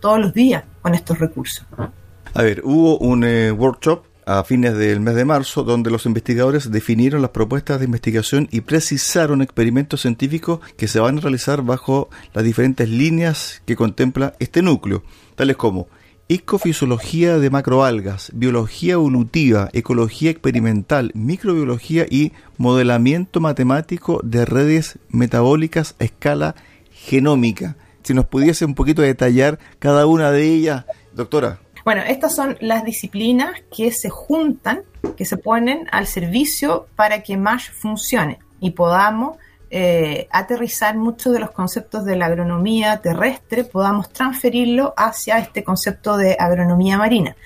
todos 0.00 0.20
los 0.20 0.34
días 0.34 0.62
con 0.82 0.94
estos 0.94 1.18
recursos. 1.18 1.66
A 2.34 2.42
ver, 2.42 2.60
hubo 2.64 2.98
un 2.98 3.24
workshop 3.58 4.05
a 4.26 4.42
fines 4.42 4.76
del 4.76 4.98
mes 4.98 5.14
de 5.14 5.24
marzo, 5.24 5.62
donde 5.62 5.90
los 5.90 6.04
investigadores 6.04 6.72
definieron 6.72 7.22
las 7.22 7.30
propuestas 7.30 7.78
de 7.78 7.84
investigación 7.84 8.48
y 8.50 8.60
precisaron 8.60 9.40
experimentos 9.40 10.02
científicos 10.02 10.58
que 10.76 10.88
se 10.88 10.98
van 10.98 11.18
a 11.18 11.20
realizar 11.20 11.62
bajo 11.62 12.10
las 12.34 12.44
diferentes 12.44 12.88
líneas 12.88 13.62
que 13.64 13.76
contempla 13.76 14.34
este 14.40 14.62
núcleo, 14.62 15.04
tales 15.36 15.56
como 15.56 15.86
ecofisiología 16.28 17.38
de 17.38 17.50
macroalgas, 17.50 18.32
biología 18.34 18.94
evolutiva, 18.94 19.70
ecología 19.72 20.32
experimental, 20.32 21.12
microbiología 21.14 22.04
y 22.10 22.32
modelamiento 22.58 23.40
matemático 23.40 24.20
de 24.24 24.44
redes 24.44 24.98
metabólicas 25.08 25.94
a 26.00 26.04
escala 26.04 26.56
genómica. 26.90 27.76
Si 28.02 28.12
nos 28.12 28.26
pudiese 28.26 28.64
un 28.64 28.74
poquito 28.74 29.02
detallar 29.02 29.60
cada 29.78 30.06
una 30.06 30.32
de 30.32 30.52
ellas, 30.52 30.84
doctora. 31.14 31.60
Bueno, 31.86 32.02
estas 32.02 32.34
son 32.34 32.56
las 32.60 32.84
disciplinas 32.84 33.62
que 33.72 33.92
se 33.92 34.10
juntan, 34.10 34.82
que 35.16 35.24
se 35.24 35.36
ponen 35.36 35.86
al 35.92 36.08
servicio 36.08 36.88
para 36.96 37.22
que 37.22 37.36
MASH 37.36 37.70
funcione 37.70 38.40
y 38.58 38.72
podamos 38.72 39.36
eh, 39.70 40.26
aterrizar 40.32 40.96
muchos 40.96 41.32
de 41.32 41.38
los 41.38 41.52
conceptos 41.52 42.04
de 42.04 42.16
la 42.16 42.26
agronomía 42.26 43.00
terrestre, 43.00 43.62
podamos 43.62 44.12
transferirlo 44.12 44.94
hacia 44.96 45.38
este 45.38 45.62
concepto 45.62 46.16
de 46.16 46.36
agronomía 46.36 46.98
marina. 46.98 47.36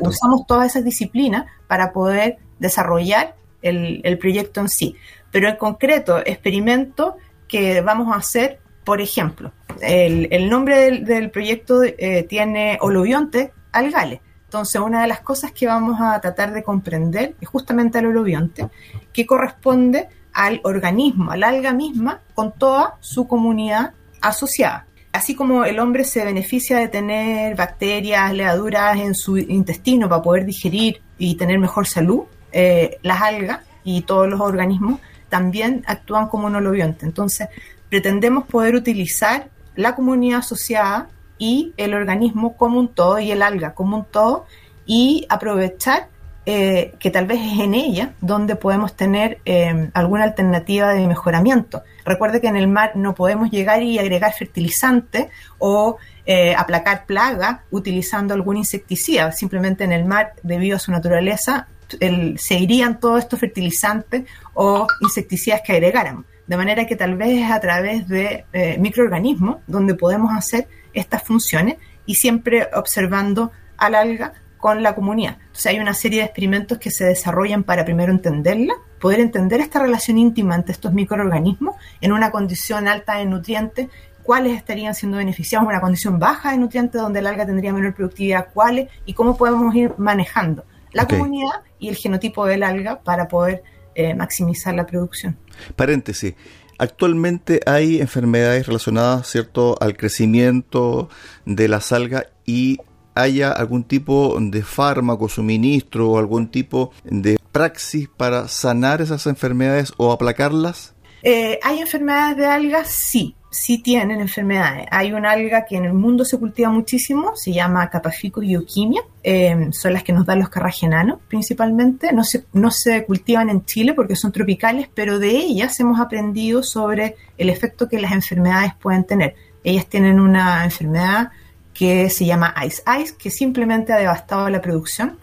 usamos 0.00 0.46
todas 0.46 0.68
esas 0.68 0.82
disciplinas 0.82 1.44
para 1.66 1.92
poder 1.92 2.38
desarrollar 2.58 3.36
el, 3.60 4.16
proyecto 4.18 4.62
en 4.62 4.70
sí. 4.70 4.96
Pero 5.30 5.46
en 5.46 5.56
concreto, 5.56 6.20
experimento 6.24 7.18
que 7.46 7.82
vamos 7.82 8.14
a 8.14 8.16
hacer, 8.16 8.60
por 8.82 9.02
ejemplo, 9.02 9.52
el, 9.82 10.48
nombre 10.48 11.02
del, 11.02 11.30
proyecto 11.30 11.82
eh, 11.82 12.24
tiene 12.26 12.78
olobionte, 12.80 13.52
algales. 13.72 14.20
Entonces, 14.44 14.80
una 14.80 15.02
de 15.02 15.06
las 15.06 15.20
cosas 15.20 15.52
que 15.52 15.66
vamos 15.66 16.00
a 16.00 16.20
tratar 16.20 16.52
de 16.52 16.64
comprender 16.64 17.36
es 17.40 17.48
justamente 17.48 18.00
el 18.00 18.06
holobionte, 18.06 18.68
que 19.12 19.24
corresponde 19.24 20.08
al 20.32 20.60
organismo, 20.64 21.30
al 21.30 21.44
alga 21.44 21.72
misma, 21.72 22.20
con 22.34 22.52
toda 22.52 22.96
su 23.00 23.28
comunidad 23.28 23.92
asociada. 24.20 24.86
Así 25.12 25.34
como 25.34 25.64
el 25.64 25.78
hombre 25.78 26.04
se 26.04 26.24
beneficia 26.24 26.78
de 26.78 26.88
tener 26.88 27.56
bacterias, 27.56 28.32
levaduras 28.32 28.98
en 28.98 29.14
su 29.14 29.38
intestino 29.38 30.08
para 30.08 30.22
poder 30.22 30.46
digerir 30.46 31.00
y 31.18 31.34
tener 31.36 31.58
mejor 31.58 31.86
salud, 31.86 32.22
eh, 32.52 32.98
las 33.02 33.20
algas 33.20 33.60
y 33.84 34.02
todos 34.02 34.28
los 34.28 34.40
organismos 34.40 35.00
también 35.28 35.84
actúan 35.86 36.28
como 36.28 36.46
un 36.46 36.56
holobionte. 36.56 37.06
Entonces, 37.06 37.48
pretendemos 37.88 38.46
poder 38.46 38.74
utilizar 38.74 39.48
la 39.76 39.94
comunidad 39.94 40.40
asociada 40.40 41.08
y 41.40 41.72
el 41.76 41.94
organismo 41.94 42.56
como 42.56 42.78
un 42.78 42.88
todo 42.88 43.18
y 43.18 43.32
el 43.32 43.42
alga 43.42 43.74
como 43.74 43.96
un 43.96 44.04
todo 44.04 44.44
y 44.86 45.26
aprovechar 45.28 46.08
eh, 46.46 46.94
que 46.98 47.10
tal 47.10 47.26
vez 47.26 47.38
es 47.40 47.60
en 47.60 47.74
ella 47.74 48.14
donde 48.20 48.56
podemos 48.56 48.96
tener 48.96 49.40
eh, 49.44 49.90
alguna 49.94 50.24
alternativa 50.24 50.92
de 50.94 51.06
mejoramiento. 51.06 51.82
Recuerde 52.04 52.40
que 52.40 52.48
en 52.48 52.56
el 52.56 52.66
mar 52.66 52.92
no 52.94 53.14
podemos 53.14 53.50
llegar 53.50 53.82
y 53.82 53.98
agregar 53.98 54.32
fertilizante 54.32 55.28
o 55.58 55.98
eh, 56.26 56.54
aplacar 56.56 57.06
plaga 57.06 57.64
utilizando 57.70 58.34
algún 58.34 58.56
insecticida. 58.56 59.32
Simplemente 59.32 59.84
en 59.84 59.92
el 59.92 60.04
mar, 60.04 60.32
debido 60.42 60.76
a 60.76 60.78
su 60.78 60.92
naturaleza, 60.92 61.68
se 61.88 62.54
irían 62.54 63.00
todos 63.00 63.18
estos 63.18 63.38
fertilizantes 63.40 64.24
o 64.54 64.86
insecticidas 65.00 65.60
que 65.64 65.72
agregáramos. 65.72 66.24
De 66.46 66.56
manera 66.56 66.86
que 66.86 66.96
tal 66.96 67.16
vez 67.16 67.44
es 67.44 67.50
a 67.50 67.60
través 67.60 68.08
de 68.08 68.44
microorganismos 68.78 69.58
donde 69.66 69.94
podemos 69.94 70.32
hacer 70.32 70.68
estas 70.92 71.22
funciones 71.22 71.76
y 72.06 72.14
siempre 72.14 72.68
observando 72.74 73.52
al 73.76 73.94
alga 73.94 74.34
con 74.58 74.82
la 74.82 74.94
comunidad. 74.94 75.38
Entonces 75.40 75.66
hay 75.66 75.78
una 75.78 75.94
serie 75.94 76.20
de 76.20 76.26
experimentos 76.26 76.78
que 76.78 76.90
se 76.90 77.04
desarrollan 77.04 77.64
para 77.64 77.84
primero 77.84 78.12
entenderla, 78.12 78.74
poder 79.00 79.20
entender 79.20 79.60
esta 79.60 79.78
relación 79.78 80.18
íntima 80.18 80.54
entre 80.54 80.72
estos 80.72 80.92
microorganismos 80.92 81.76
en 82.00 82.12
una 82.12 82.30
condición 82.30 82.86
alta 82.86 83.16
de 83.16 83.24
nutrientes 83.24 83.88
cuáles 84.22 84.56
estarían 84.56 84.94
siendo 84.94 85.16
beneficiados, 85.16 85.66
una 85.66 85.80
condición 85.80 86.18
baja 86.18 86.52
de 86.52 86.58
nutrientes 86.58 87.00
donde 87.00 87.20
el 87.20 87.26
alga 87.26 87.46
tendría 87.46 87.72
menor 87.72 87.94
productividad, 87.94 88.48
cuáles 88.52 88.88
y 89.06 89.14
cómo 89.14 89.36
podemos 89.36 89.74
ir 89.74 89.94
manejando 89.96 90.64
la 90.92 91.06
comunidad 91.06 91.62
y 91.78 91.88
el 91.88 91.96
genotipo 91.96 92.46
del 92.46 92.62
alga 92.62 93.00
para 93.00 93.28
poder 93.28 93.62
eh, 93.94 94.14
maximizar 94.14 94.74
la 94.74 94.86
producción. 94.86 95.36
Paréntesis. 95.76 96.34
Actualmente 96.80 97.60
hay 97.66 98.00
enfermedades 98.00 98.66
relacionadas, 98.66 99.28
¿cierto?, 99.28 99.76
al 99.82 99.98
crecimiento 99.98 101.10
de 101.44 101.68
las 101.68 101.92
algas 101.92 102.24
y 102.46 102.78
haya 103.14 103.52
algún 103.52 103.84
tipo 103.84 104.38
de 104.40 104.62
fármaco, 104.62 105.28
suministro 105.28 106.12
o 106.12 106.18
algún 106.18 106.50
tipo 106.50 106.90
de 107.04 107.38
praxis 107.52 108.08
para 108.08 108.48
sanar 108.48 109.02
esas 109.02 109.26
enfermedades 109.26 109.92
o 109.98 110.10
aplacarlas? 110.10 110.94
Eh, 111.22 111.58
¿Hay 111.62 111.80
enfermedades 111.80 112.38
de 112.38 112.46
algas? 112.46 112.88
Sí, 112.88 113.36
sí 113.50 113.78
tienen 113.78 114.20
enfermedades. 114.20 114.86
Hay 114.90 115.12
una 115.12 115.32
alga 115.32 115.64
que 115.64 115.76
en 115.76 115.84
el 115.84 115.92
mundo 115.92 116.24
se 116.24 116.38
cultiva 116.38 116.70
muchísimo, 116.70 117.32
se 117.34 117.52
llama 117.52 117.90
Capaficus 117.90 118.44
euquimia, 118.46 119.02
eh, 119.22 119.68
son 119.72 119.92
las 119.92 120.04
que 120.04 120.12
nos 120.12 120.24
dan 120.24 120.38
los 120.38 120.48
carragenanos 120.48 121.18
principalmente. 121.28 122.12
No 122.12 122.22
se, 122.22 122.44
no 122.52 122.70
se 122.70 123.04
cultivan 123.04 123.50
en 123.50 123.64
Chile 123.64 123.92
porque 123.92 124.14
son 124.16 124.30
tropicales, 124.30 124.88
pero 124.94 125.18
de 125.18 125.30
ellas 125.30 125.78
hemos 125.80 126.00
aprendido 126.00 126.62
sobre 126.62 127.16
el 127.36 127.50
efecto 127.50 127.88
que 127.88 128.00
las 128.00 128.12
enfermedades 128.12 128.72
pueden 128.80 129.04
tener. 129.04 129.34
Ellas 129.64 129.86
tienen 129.86 130.20
una 130.20 130.64
enfermedad 130.64 131.30
que 131.74 132.08
se 132.08 132.26
llama 132.26 132.54
Ice 132.66 132.82
Ice, 133.02 133.14
que 133.18 133.30
simplemente 133.30 133.92
ha 133.92 133.98
devastado 133.98 134.48
la 134.48 134.60
producción. 134.60 135.18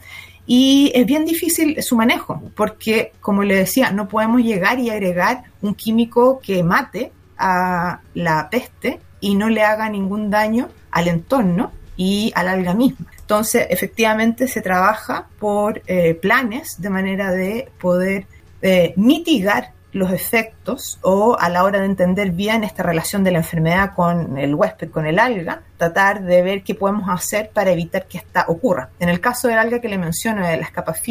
Y 0.46 0.92
es 0.96 1.06
bien 1.06 1.26
difícil 1.26 1.82
su 1.84 1.98
manejo, 1.98 2.42
porque, 2.56 3.12
como 3.20 3.44
le 3.44 3.56
decía, 3.56 3.92
no 3.92 4.08
podemos 4.08 4.42
llegar 4.42 4.80
y 4.80 4.90
agregar 4.90 5.44
un 5.62 5.76
químico 5.76 6.40
que 6.40 6.64
mate 6.64 7.12
a 7.38 8.02
la 8.14 8.50
peste 8.50 9.00
y 9.20 9.36
no 9.36 9.50
le 9.50 9.64
haga 9.64 9.90
ningún 9.90 10.30
daño 10.30 10.70
al 10.92 11.08
entorno 11.08 11.72
y 11.96 12.32
al 12.36 12.48
alga 12.48 12.74
misma. 12.74 13.08
Entonces, 13.20 13.68
efectivamente, 13.70 14.48
se 14.48 14.62
trabaja 14.62 15.28
por 15.40 15.82
eh, 15.88 16.14
planes 16.14 16.80
de 16.80 16.90
manera 16.90 17.32
de 17.32 17.70
poder 17.80 18.26
eh, 18.62 18.94
mitigar 18.96 19.72
los 19.94 20.12
efectos 20.12 21.00
o 21.02 21.38
a 21.40 21.50
la 21.50 21.64
hora 21.64 21.80
de 21.80 21.86
entender 21.86 22.32
bien 22.32 22.64
esta 22.64 22.84
relación 22.84 23.24
de 23.24 23.32
la 23.32 23.40
enfermedad 23.40 23.94
con 23.96 24.38
el 24.38 24.54
huésped, 24.54 24.92
con 24.92 25.06
el 25.08 25.18
alga, 25.18 25.64
tratar 25.78 26.24
de 26.24 26.42
ver 26.42 26.64
qué 26.64 26.76
podemos 26.76 27.10
hacer 27.10 27.50
para 27.54 27.72
evitar 27.72 28.08
que 28.08 28.20
esta 28.20 28.46
ocurra. 28.48 28.90
En 29.00 29.10
el 29.10 29.20
caso 29.20 29.48
del 29.48 29.58
alga 29.58 29.82
que 29.82 29.90
le 29.90 29.98
menciono, 29.98 30.46
de 30.46 30.58
las 30.58 30.72
capas 30.72 31.02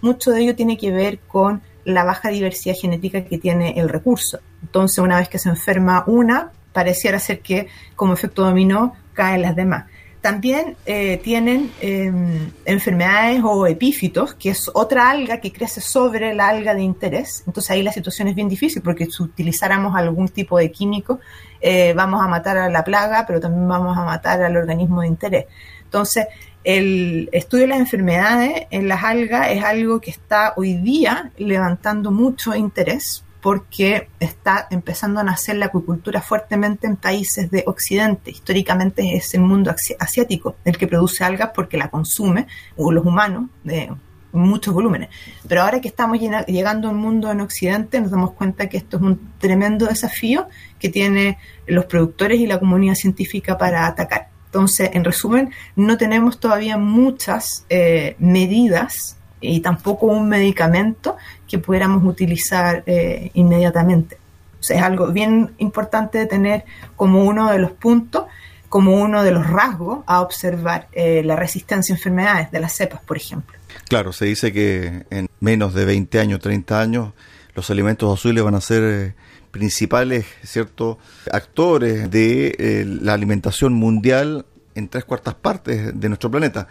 mucho 0.00 0.30
de 0.30 0.42
ello 0.42 0.56
tiene 0.56 0.78
que 0.78 0.92
ver 0.92 1.18
con 1.20 1.60
la 1.84 2.04
baja 2.04 2.28
diversidad 2.28 2.76
genética 2.80 3.24
que 3.24 3.38
tiene 3.38 3.78
el 3.78 3.88
recurso. 3.88 4.38
Entonces, 4.62 4.98
una 4.98 5.18
vez 5.18 5.28
que 5.28 5.38
se 5.38 5.48
enferma 5.48 6.04
una, 6.06 6.52
pareciera 6.72 7.18
ser 7.18 7.40
que 7.40 7.68
como 7.96 8.14
efecto 8.14 8.42
dominó 8.42 8.94
caen 9.14 9.42
las 9.42 9.56
demás. 9.56 9.84
También 10.20 10.76
eh, 10.84 11.16
tienen 11.24 11.72
em, 11.80 12.50
enfermedades 12.66 13.40
o 13.42 13.66
epífitos, 13.66 14.34
que 14.34 14.50
es 14.50 14.70
otra 14.74 15.10
alga 15.10 15.38
que 15.38 15.50
crece 15.50 15.80
sobre 15.80 16.34
la 16.34 16.48
alga 16.48 16.74
de 16.74 16.82
interés. 16.82 17.42
Entonces 17.46 17.70
ahí 17.70 17.82
la 17.82 17.92
situación 17.92 18.28
es 18.28 18.34
bien 18.34 18.48
difícil 18.48 18.82
porque 18.82 19.06
si 19.06 19.22
utilizáramos 19.22 19.96
algún 19.96 20.28
tipo 20.28 20.58
de 20.58 20.70
químico, 20.70 21.20
eh, 21.60 21.94
vamos 21.94 22.22
a 22.22 22.28
matar 22.28 22.58
a 22.58 22.68
la 22.68 22.84
plaga, 22.84 23.24
pero 23.26 23.40
también 23.40 23.66
vamos 23.66 23.96
a 23.96 24.04
matar 24.04 24.42
al 24.42 24.56
organismo 24.58 25.00
de 25.00 25.06
interés. 25.06 25.46
Entonces, 25.84 26.26
el 26.64 27.30
estudio 27.32 27.62
de 27.62 27.68
las 27.68 27.80
enfermedades 27.80 28.66
en 28.70 28.88
las 28.88 29.02
algas 29.02 29.48
es 29.50 29.64
algo 29.64 30.02
que 30.02 30.10
está 30.10 30.52
hoy 30.56 30.74
día 30.74 31.32
levantando 31.38 32.10
mucho 32.10 32.54
interés 32.54 33.24
porque 33.40 34.08
está 34.18 34.66
empezando 34.70 35.20
a 35.20 35.24
nacer 35.24 35.56
la 35.56 35.66
acuicultura 35.66 36.20
fuertemente 36.20 36.86
en 36.86 36.96
países 36.96 37.50
de 37.50 37.64
Occidente. 37.66 38.30
Históricamente 38.30 39.16
es 39.16 39.34
el 39.34 39.40
mundo 39.40 39.74
asiático 39.98 40.56
el 40.64 40.76
que 40.76 40.86
produce 40.86 41.24
algas 41.24 41.50
porque 41.54 41.76
la 41.78 41.88
consume, 41.88 42.46
o 42.76 42.92
los 42.92 43.04
humanos, 43.04 43.48
de 43.64 43.90
muchos 44.32 44.74
volúmenes. 44.74 45.08
Pero 45.48 45.62
ahora 45.62 45.80
que 45.80 45.88
estamos 45.88 46.18
llegando 46.20 46.88
a 46.88 46.90
un 46.90 46.98
mundo 46.98 47.30
en 47.30 47.40
Occidente, 47.40 48.00
nos 48.00 48.10
damos 48.10 48.32
cuenta 48.32 48.68
que 48.68 48.76
esto 48.76 48.98
es 48.98 49.02
un 49.02 49.32
tremendo 49.38 49.86
desafío 49.86 50.48
que 50.78 50.88
tiene 50.88 51.38
los 51.66 51.86
productores 51.86 52.40
y 52.40 52.46
la 52.46 52.58
comunidad 52.58 52.94
científica 52.94 53.58
para 53.58 53.86
atacar. 53.86 54.28
Entonces, 54.46 54.90
en 54.92 55.04
resumen, 55.04 55.50
no 55.76 55.96
tenemos 55.96 56.40
todavía 56.40 56.76
muchas 56.76 57.64
eh, 57.68 58.16
medidas 58.18 59.16
y 59.40 59.60
tampoco 59.60 60.06
un 60.06 60.28
medicamento 60.28 61.16
que 61.48 61.58
pudiéramos 61.58 62.04
utilizar 62.04 62.82
eh, 62.86 63.30
inmediatamente. 63.34 64.18
Es 64.60 64.82
algo 64.82 65.08
bien 65.08 65.52
importante 65.58 66.18
de 66.18 66.26
tener 66.26 66.64
como 66.96 67.24
uno 67.24 67.50
de 67.50 67.58
los 67.58 67.72
puntos, 67.72 68.24
como 68.68 69.00
uno 69.00 69.24
de 69.24 69.32
los 69.32 69.48
rasgos 69.48 70.04
a 70.06 70.20
observar 70.20 70.88
eh, 70.92 71.22
la 71.24 71.34
resistencia 71.34 71.94
a 71.94 71.96
enfermedades 71.96 72.50
de 72.50 72.60
las 72.60 72.72
cepas, 72.74 73.00
por 73.02 73.16
ejemplo. 73.16 73.58
Claro, 73.88 74.12
se 74.12 74.26
dice 74.26 74.52
que 74.52 75.06
en 75.10 75.28
menos 75.40 75.74
de 75.74 75.86
20 75.86 76.20
años, 76.20 76.40
30 76.40 76.80
años, 76.80 77.12
los 77.54 77.70
alimentos 77.70 78.12
azules 78.12 78.44
van 78.44 78.54
a 78.54 78.60
ser 78.60 78.82
eh, 78.84 79.14
principales 79.50 80.26
cierto, 80.44 80.98
actores 81.32 82.10
de 82.10 82.84
la 83.00 83.14
alimentación 83.14 83.72
mundial 83.72 84.46
en 84.74 84.88
tres 84.88 85.04
cuartas 85.04 85.34
partes 85.34 85.98
de 85.98 86.08
nuestro 86.08 86.30
planeta 86.30 86.68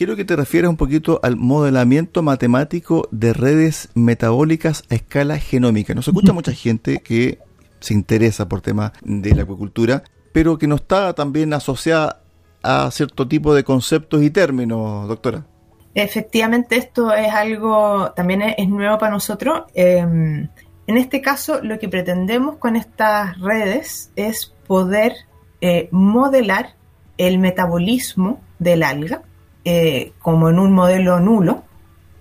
quiero 0.00 0.16
que 0.16 0.24
te 0.24 0.34
refieras 0.34 0.70
un 0.70 0.78
poquito 0.78 1.20
al 1.22 1.36
modelamiento 1.36 2.22
matemático 2.22 3.06
de 3.10 3.34
redes 3.34 3.90
metabólicas 3.92 4.82
a 4.88 4.94
escala 4.94 5.36
genómica. 5.36 5.92
Nos 5.92 6.08
escucha 6.08 6.32
mucha 6.32 6.52
gente 6.52 7.02
que 7.02 7.38
se 7.80 7.92
interesa 7.92 8.48
por 8.48 8.62
temas 8.62 8.92
de 9.02 9.34
la 9.34 9.42
acuicultura, 9.42 10.02
pero 10.32 10.56
que 10.56 10.66
no 10.66 10.76
está 10.76 11.12
también 11.12 11.52
asociada 11.52 12.22
a 12.62 12.90
cierto 12.90 13.28
tipo 13.28 13.54
de 13.54 13.62
conceptos 13.62 14.22
y 14.22 14.30
términos, 14.30 15.06
doctora. 15.06 15.44
Efectivamente, 15.94 16.76
esto 16.76 17.12
es 17.12 17.30
algo 17.34 18.10
también 18.16 18.40
es, 18.40 18.68
nuevo 18.70 18.96
para 18.96 19.12
nosotros. 19.12 19.64
Em, 19.74 20.48
en 20.86 20.96
este 20.96 21.20
caso, 21.20 21.62
lo 21.62 21.78
que 21.78 21.90
pretendemos 21.90 22.56
con 22.56 22.74
estas 22.74 23.38
redes 23.38 24.12
es 24.16 24.54
poder 24.66 25.12
eh, 25.60 25.90
modelar 25.90 26.76
el 27.18 27.38
metabolismo 27.38 28.40
del 28.58 28.82
alga 28.82 29.24
eh, 29.64 30.12
como 30.20 30.48
en 30.48 30.58
un 30.58 30.72
modelo 30.72 31.20
nulo. 31.20 31.64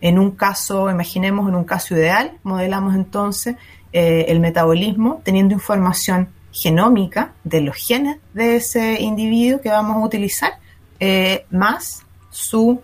En 0.01 0.17
un 0.17 0.31
caso, 0.31 0.89
imaginemos 0.89 1.47
en 1.49 1.55
un 1.55 1.65
caso 1.65 1.95
ideal, 1.95 2.37
modelamos 2.43 2.95
entonces 2.95 3.55
eh, 3.91 4.25
el 4.29 4.39
metabolismo 4.39 5.21
teniendo 5.23 5.53
información 5.53 6.29
genómica 6.51 7.33
de 7.43 7.61
los 7.61 7.75
genes 7.75 8.17
de 8.33 8.55
ese 8.55 9.01
individuo 9.01 9.61
que 9.61 9.69
vamos 9.69 9.97
a 9.97 10.05
utilizar, 10.05 10.53
eh, 10.99 11.45
más 11.49 12.05
su 12.29 12.81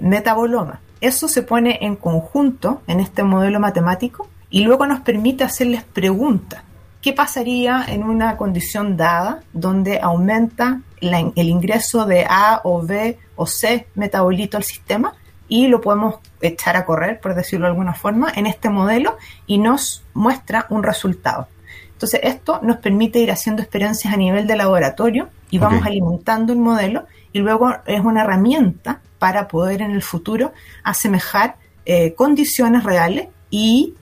metaboloma. 0.00 0.80
Eso 1.02 1.28
se 1.28 1.42
pone 1.42 1.78
en 1.82 1.96
conjunto 1.96 2.80
en 2.86 3.00
este 3.00 3.22
modelo 3.22 3.60
matemático 3.60 4.26
y 4.48 4.64
luego 4.64 4.86
nos 4.86 5.00
permite 5.00 5.44
hacerles 5.44 5.82
preguntas. 5.84 6.62
¿Qué 7.02 7.12
pasaría 7.12 7.84
en 7.86 8.04
una 8.04 8.38
condición 8.38 8.96
dada 8.96 9.42
donde 9.52 10.00
aumenta 10.00 10.80
el 11.02 11.48
ingreso 11.48 12.06
de 12.06 12.24
A 12.24 12.62
o 12.64 12.80
B 12.80 13.18
o 13.36 13.46
C 13.46 13.86
metabolito 13.94 14.56
al 14.56 14.64
sistema 14.64 15.14
y 15.48 15.68
lo 15.68 15.80
podemos 15.80 16.16
echar 16.40 16.76
a 16.76 16.84
correr, 16.84 17.20
por 17.20 17.34
decirlo 17.34 17.66
de 17.66 17.72
alguna 17.72 17.94
forma, 17.94 18.32
en 18.34 18.46
este 18.46 18.70
modelo 18.70 19.16
y 19.46 19.58
nos 19.58 20.02
muestra 20.14 20.66
un 20.70 20.82
resultado. 20.82 21.48
Entonces, 21.92 22.20
esto 22.24 22.60
nos 22.62 22.78
permite 22.78 23.18
ir 23.20 23.30
haciendo 23.30 23.62
experiencias 23.62 24.12
a 24.12 24.16
nivel 24.16 24.46
de 24.46 24.56
laboratorio 24.56 25.28
y 25.50 25.58
vamos 25.58 25.86
alimentando 25.86 26.52
el 26.52 26.58
modelo 26.58 27.06
y 27.32 27.38
luego 27.38 27.72
es 27.86 28.00
una 28.00 28.22
herramienta 28.22 29.00
para 29.18 29.48
poder 29.48 29.82
en 29.82 29.92
el 29.92 30.02
futuro 30.02 30.52
asemejar 30.82 31.56
eh, 31.86 32.14
condiciones 32.14 32.82
reales 32.82 33.28
y 33.50 33.94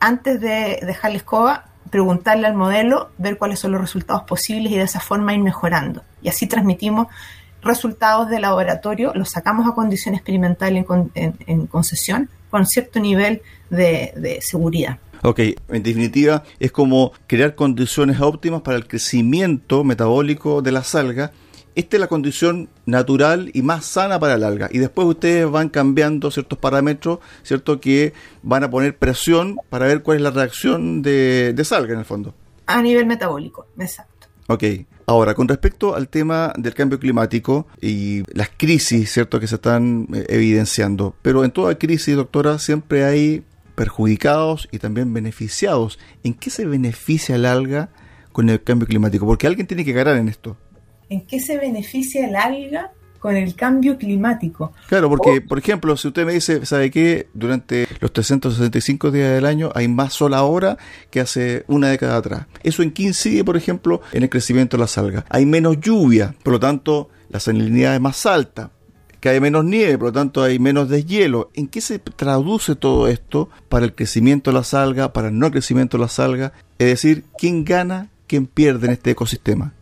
antes 0.00 0.40
de 0.40 0.80
dejar 0.82 1.12
la 1.12 1.16
escoba, 1.18 1.64
preguntarle 1.90 2.46
al 2.46 2.54
modelo, 2.54 3.10
ver 3.18 3.38
cuáles 3.38 3.60
son 3.60 3.72
los 3.72 3.80
resultados 3.80 4.24
posibles 4.24 4.72
y 4.72 4.76
de 4.76 4.82
esa 4.82 5.00
forma 5.00 5.32
ir 5.32 5.40
mejorando. 5.40 6.02
Y 6.22 6.28
así 6.28 6.46
transmitimos 6.46 7.06
resultados 7.66 8.28
de 8.28 8.40
laboratorio, 8.40 9.12
los 9.14 9.30
sacamos 9.30 9.68
a 9.68 9.74
condición 9.74 10.14
experimental 10.14 10.76
en, 10.76 11.66
concesión 11.66 12.30
con 12.50 12.66
cierto 12.66 13.00
nivel 13.00 13.42
de, 13.70 14.38
seguridad. 14.40 14.98
Ok, 15.22 15.40
en 15.68 15.82
definitiva 15.82 16.44
es 16.60 16.70
como 16.72 17.12
crear 17.26 17.54
condiciones 17.54 18.20
óptimas 18.20 18.62
para 18.62 18.76
el 18.76 18.86
crecimiento 18.86 19.82
metabólico 19.84 20.62
de 20.62 20.72
la 20.72 20.84
algas. 20.94 21.30
Esta 21.74 21.96
es 21.96 22.00
la 22.00 22.06
condición 22.06 22.70
natural 22.86 23.50
y 23.52 23.60
más 23.60 23.84
sana 23.84 24.18
para 24.18 24.34
el 24.34 24.44
alga. 24.44 24.68
Y 24.70 24.78
después 24.78 25.06
ustedes 25.06 25.50
van 25.50 25.68
cambiando 25.68 26.30
ciertos 26.30 26.58
parámetros, 26.58 27.18
¿cierto? 27.42 27.80
Que 27.80 28.14
van 28.42 28.64
a 28.64 28.70
poner 28.70 28.96
presión 28.96 29.58
para 29.68 29.86
ver 29.86 30.02
cuál 30.02 30.16
es 30.16 30.22
la 30.22 30.30
reacción 30.30 31.02
de, 31.02 31.52
de 31.54 31.64
salga 31.64 31.92
en 31.92 31.98
el 31.98 32.06
fondo. 32.06 32.34
A 32.66 32.80
nivel 32.80 33.04
metabólico, 33.04 33.66
exacto. 33.78 34.28
Ok. 34.48 34.64
Ahora, 35.08 35.34
con 35.34 35.46
respecto 35.46 35.94
al 35.94 36.08
tema 36.08 36.52
del 36.58 36.74
cambio 36.74 36.98
climático 36.98 37.68
y 37.80 38.22
las 38.36 38.50
crisis, 38.56 39.12
¿cierto?, 39.12 39.38
que 39.38 39.46
se 39.46 39.54
están 39.54 40.08
eh, 40.12 40.26
evidenciando. 40.28 41.14
Pero 41.22 41.44
en 41.44 41.52
toda 41.52 41.78
crisis, 41.78 42.16
doctora, 42.16 42.58
siempre 42.58 43.04
hay 43.04 43.44
perjudicados 43.76 44.68
y 44.72 44.78
también 44.78 45.14
beneficiados. 45.14 46.00
¿En 46.24 46.34
qué 46.34 46.50
se 46.50 46.66
beneficia 46.66 47.36
el 47.36 47.46
alga 47.46 47.90
con 48.32 48.48
el 48.48 48.60
cambio 48.60 48.88
climático? 48.88 49.26
Porque 49.26 49.46
alguien 49.46 49.68
tiene 49.68 49.84
que 49.84 49.92
ganar 49.92 50.16
en 50.16 50.28
esto. 50.28 50.56
¿En 51.08 51.24
qué 51.24 51.38
se 51.38 51.56
beneficia 51.56 52.26
el 52.26 52.34
alga 52.34 52.90
con 53.18 53.36
el 53.36 53.54
cambio 53.54 53.96
climático? 53.98 54.72
Claro, 54.88 55.08
porque, 55.08 55.40
por 55.40 55.58
ejemplo, 55.58 55.96
si 55.96 56.08
usted 56.08 56.26
me 56.26 56.34
dice, 56.34 56.64
¿sabe 56.66 56.90
qué? 56.90 57.28
Durante 57.34 57.86
los 58.00 58.12
365 58.12 59.10
días 59.10 59.32
del 59.32 59.46
año 59.46 59.70
hay 59.74 59.88
más 59.88 60.14
sol 60.14 60.34
ahora 60.34 60.78
que 61.10 61.20
hace 61.20 61.64
una 61.68 61.88
década 61.88 62.16
atrás. 62.16 62.46
¿Eso 62.62 62.82
en 62.82 62.92
qué 62.92 63.04
incide, 63.04 63.44
por 63.44 63.56
ejemplo, 63.56 64.00
en 64.12 64.22
el 64.22 64.30
crecimiento 64.30 64.76
de 64.76 64.82
las 64.82 64.98
algas? 64.98 65.24
Hay 65.28 65.46
menos 65.46 65.80
lluvia, 65.80 66.34
por 66.42 66.52
lo 66.52 66.60
tanto, 66.60 67.10
la 67.30 67.40
salinidad 67.40 67.94
es 67.94 68.00
más 68.00 68.26
alta 68.26 68.70
que 69.20 69.30
hay 69.30 69.40
menos 69.40 69.64
nieve, 69.64 69.98
por 69.98 70.08
lo 70.08 70.12
tanto 70.12 70.42
hay 70.42 70.58
menos 70.58 70.88
deshielo. 70.88 71.50
¿En 71.54 71.68
qué 71.68 71.80
se 71.80 71.98
traduce 71.98 72.76
todo 72.76 73.08
esto 73.08 73.48
para 73.68 73.84
el 73.84 73.94
crecimiento 73.94 74.50
de 74.50 74.54
las 74.54 74.74
algas, 74.74 75.10
para 75.10 75.28
el 75.28 75.38
no 75.38 75.50
crecimiento 75.50 75.96
de 75.96 76.02
las 76.02 76.18
algas? 76.18 76.52
Es 76.78 76.88
decir, 76.88 77.24
¿quién 77.38 77.64
gana, 77.64 78.10
quién 78.26 78.46
pierde 78.46 78.86
en 78.86 78.92
este 78.92 79.12
ecosistema? 79.12 79.72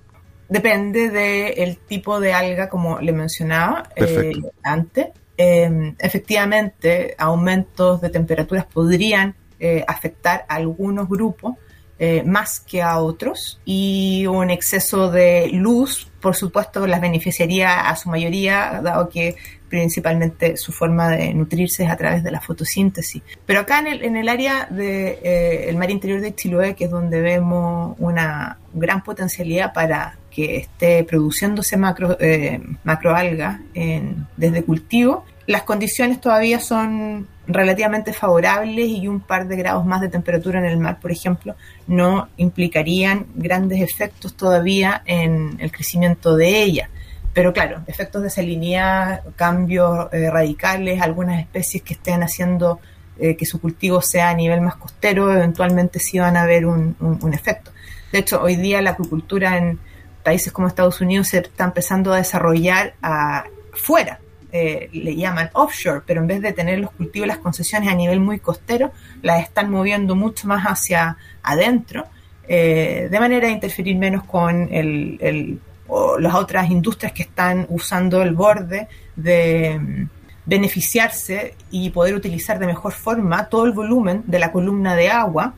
Depende 0.48 1.10
del 1.10 1.78
tipo 1.78 2.20
de 2.20 2.32
alga, 2.32 2.68
como 2.68 3.00
le 3.00 3.12
mencionaba 3.12 3.88
eh, 3.96 4.32
antes. 4.62 5.08
Em, 5.36 5.96
efectivamente, 5.98 7.14
aumentos 7.18 8.00
de 8.00 8.10
temperaturas 8.10 8.66
podrían 8.66 9.34
eh, 9.58 9.84
afectar 9.86 10.44
a 10.48 10.56
algunos 10.56 11.08
grupos 11.08 11.54
eh, 11.98 12.22
más 12.24 12.60
que 12.60 12.82
a 12.82 12.98
otros 12.98 13.60
y 13.64 14.26
un 14.26 14.50
exceso 14.50 15.10
de 15.10 15.48
luz, 15.52 16.10
por 16.20 16.34
supuesto, 16.34 16.86
las 16.86 17.00
beneficiaría 17.00 17.88
a 17.88 17.96
su 17.96 18.10
mayoría, 18.10 18.80
dado 18.82 19.08
que 19.08 19.36
principalmente 19.68 20.56
su 20.56 20.72
forma 20.72 21.08
de 21.10 21.32
nutrirse 21.32 21.84
es 21.84 21.90
a 21.90 21.96
través 21.96 22.22
de 22.22 22.30
la 22.30 22.40
fotosíntesis. 22.40 23.22
Pero 23.46 23.60
acá 23.60 23.78
en 23.78 23.86
el, 23.86 24.04
en 24.04 24.16
el 24.16 24.28
área 24.28 24.66
del 24.66 24.76
de, 25.22 25.68
el 25.68 25.76
mar 25.76 25.90
interior 25.90 26.20
de 26.20 26.34
Chiloé, 26.34 26.74
que 26.74 26.84
es 26.84 26.90
donde 26.90 27.20
vemos 27.20 27.96
una 27.98 28.43
gran 28.74 29.02
potencialidad 29.02 29.72
para 29.72 30.18
que 30.30 30.56
esté 30.56 31.04
produciéndose 31.04 31.76
macro, 31.76 32.16
eh, 32.20 32.60
macroalga 32.82 33.60
en, 33.72 34.26
desde 34.36 34.64
cultivo, 34.64 35.24
las 35.46 35.62
condiciones 35.62 36.20
todavía 36.20 36.58
son 36.58 37.28
relativamente 37.46 38.12
favorables 38.12 38.88
y 38.88 39.06
un 39.06 39.20
par 39.20 39.46
de 39.46 39.56
grados 39.56 39.84
más 39.84 40.00
de 40.00 40.08
temperatura 40.08 40.58
en 40.58 40.64
el 40.64 40.78
mar, 40.78 40.98
por 41.00 41.12
ejemplo, 41.12 41.54
no 41.86 42.28
implicarían 42.36 43.26
grandes 43.34 43.82
efectos 43.82 44.34
todavía 44.34 45.02
en 45.04 45.56
el 45.60 45.70
crecimiento 45.70 46.36
de 46.36 46.62
ella. 46.62 46.90
Pero 47.34 47.52
claro, 47.52 47.82
efectos 47.86 48.22
de 48.22 48.30
salinidad, 48.30 49.22
cambios 49.36 50.08
eh, 50.12 50.30
radicales, 50.30 51.02
algunas 51.02 51.40
especies 51.40 51.82
que 51.82 51.94
estén 51.94 52.22
haciendo 52.22 52.80
eh, 53.18 53.36
que 53.36 53.44
su 53.44 53.60
cultivo 53.60 54.00
sea 54.00 54.30
a 54.30 54.34
nivel 54.34 54.60
más 54.60 54.76
costero, 54.76 55.32
eventualmente 55.32 55.98
sí 55.98 56.18
van 56.18 56.36
a 56.36 56.42
haber 56.42 56.64
un, 56.64 56.96
efecto. 57.32 57.70
De 58.14 58.20
hecho, 58.20 58.40
hoy 58.40 58.54
día 58.54 58.80
la 58.80 58.90
acuicultura 58.90 59.58
en, 59.58 59.80
países 60.22 60.52
como 60.52 60.68
Estados 60.68 61.00
Unidos 61.00 61.26
se 61.26 61.38
está 61.38 61.64
empezando 61.64 62.12
a 62.12 62.18
desarrollar 62.18 62.94
afuera, 63.02 64.20
eh, 64.52 64.88
le 64.92 65.16
llaman 65.16 65.50
offshore, 65.52 66.02
pero 66.06 66.20
en 66.20 66.28
vez 66.28 66.40
de 66.40 66.52
tener 66.52 66.78
los 66.78 66.92
cultivos 66.92 67.26
y 67.26 67.28
las 67.28 67.38
concesiones 67.38 67.88
a 67.88 67.94
nivel 67.96 68.20
muy 68.20 68.38
costero, 68.38 68.92
las 69.20 69.42
están 69.42 69.68
moviendo 69.68 70.14
mucho 70.14 70.46
más 70.46 70.62
hacia 70.62 71.16
adentro, 71.42 72.04
eh, 72.46 73.08
de 73.10 73.18
manera 73.18 73.48
de 73.48 73.54
interferir 73.54 73.96
menos 73.96 74.22
con 74.22 74.72
el, 74.72 75.58
o 75.88 76.16
las 76.20 76.34
otras 76.36 76.70
industrias 76.70 77.10
que 77.10 77.24
están 77.24 77.66
usando 77.68 78.22
el 78.22 78.32
borde 78.32 78.86
de 79.16 79.76
mm, 79.76 80.08
beneficiarse 80.46 81.56
y 81.72 81.90
poder 81.90 82.14
utilizar 82.14 82.60
de 82.60 82.66
mejor 82.66 82.92
forma 82.92 83.48
todo 83.48 83.64
el 83.64 83.72
volumen 83.72 84.22
de 84.24 84.38
la 84.38 84.52
columna 84.52 84.94
de 84.94 85.10
agua 85.10 85.54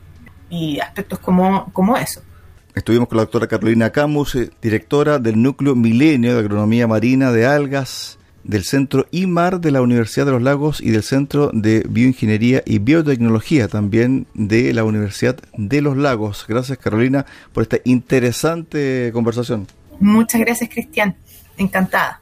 y 0.49 0.79
aspectos 0.79 1.19
como 1.19 1.97
eso. 1.97 2.23
Estuvimos 2.77 3.07
con 3.07 3.17
la 3.17 3.23
doctora 3.23 3.47
Carolina 3.47 3.89
Camus, 3.89 4.35
eh, 4.35 4.51
directora 4.61 5.17
del 5.17 5.41
Núcleo 5.41 5.75
Milenio 5.75 6.35
de 6.35 6.39
Agronomía 6.41 6.85
Marina 6.85 7.31
de 7.31 7.47
Algas 7.47 8.19
del 8.43 8.63
Centro 8.63 9.07
IMAR 9.09 9.59
de 9.59 9.71
la 9.71 9.81
Universidad 9.81 10.27
de 10.27 10.33
los 10.33 10.43
Lagos 10.43 10.79
y 10.79 10.91
del 10.91 11.01
Centro 11.01 11.49
de 11.53 11.83
Bioingeniería 11.89 12.61
y 12.67 12.77
Biotecnología 12.77 13.67
también 13.67 14.27
de 14.35 14.71
la 14.73 14.83
Universidad 14.83 15.37
de 15.57 15.81
los 15.81 15.97
Lagos. 15.97 16.45
Gracias 16.47 16.77
Carolina 16.77 17.25
por 17.51 17.63
esta 17.63 17.77
interesante 17.83 19.09
conversación. 19.11 19.65
Muchas 19.99 20.39
gracias 20.39 20.69
Cristian, 20.69 21.15
encantada. 21.57 22.21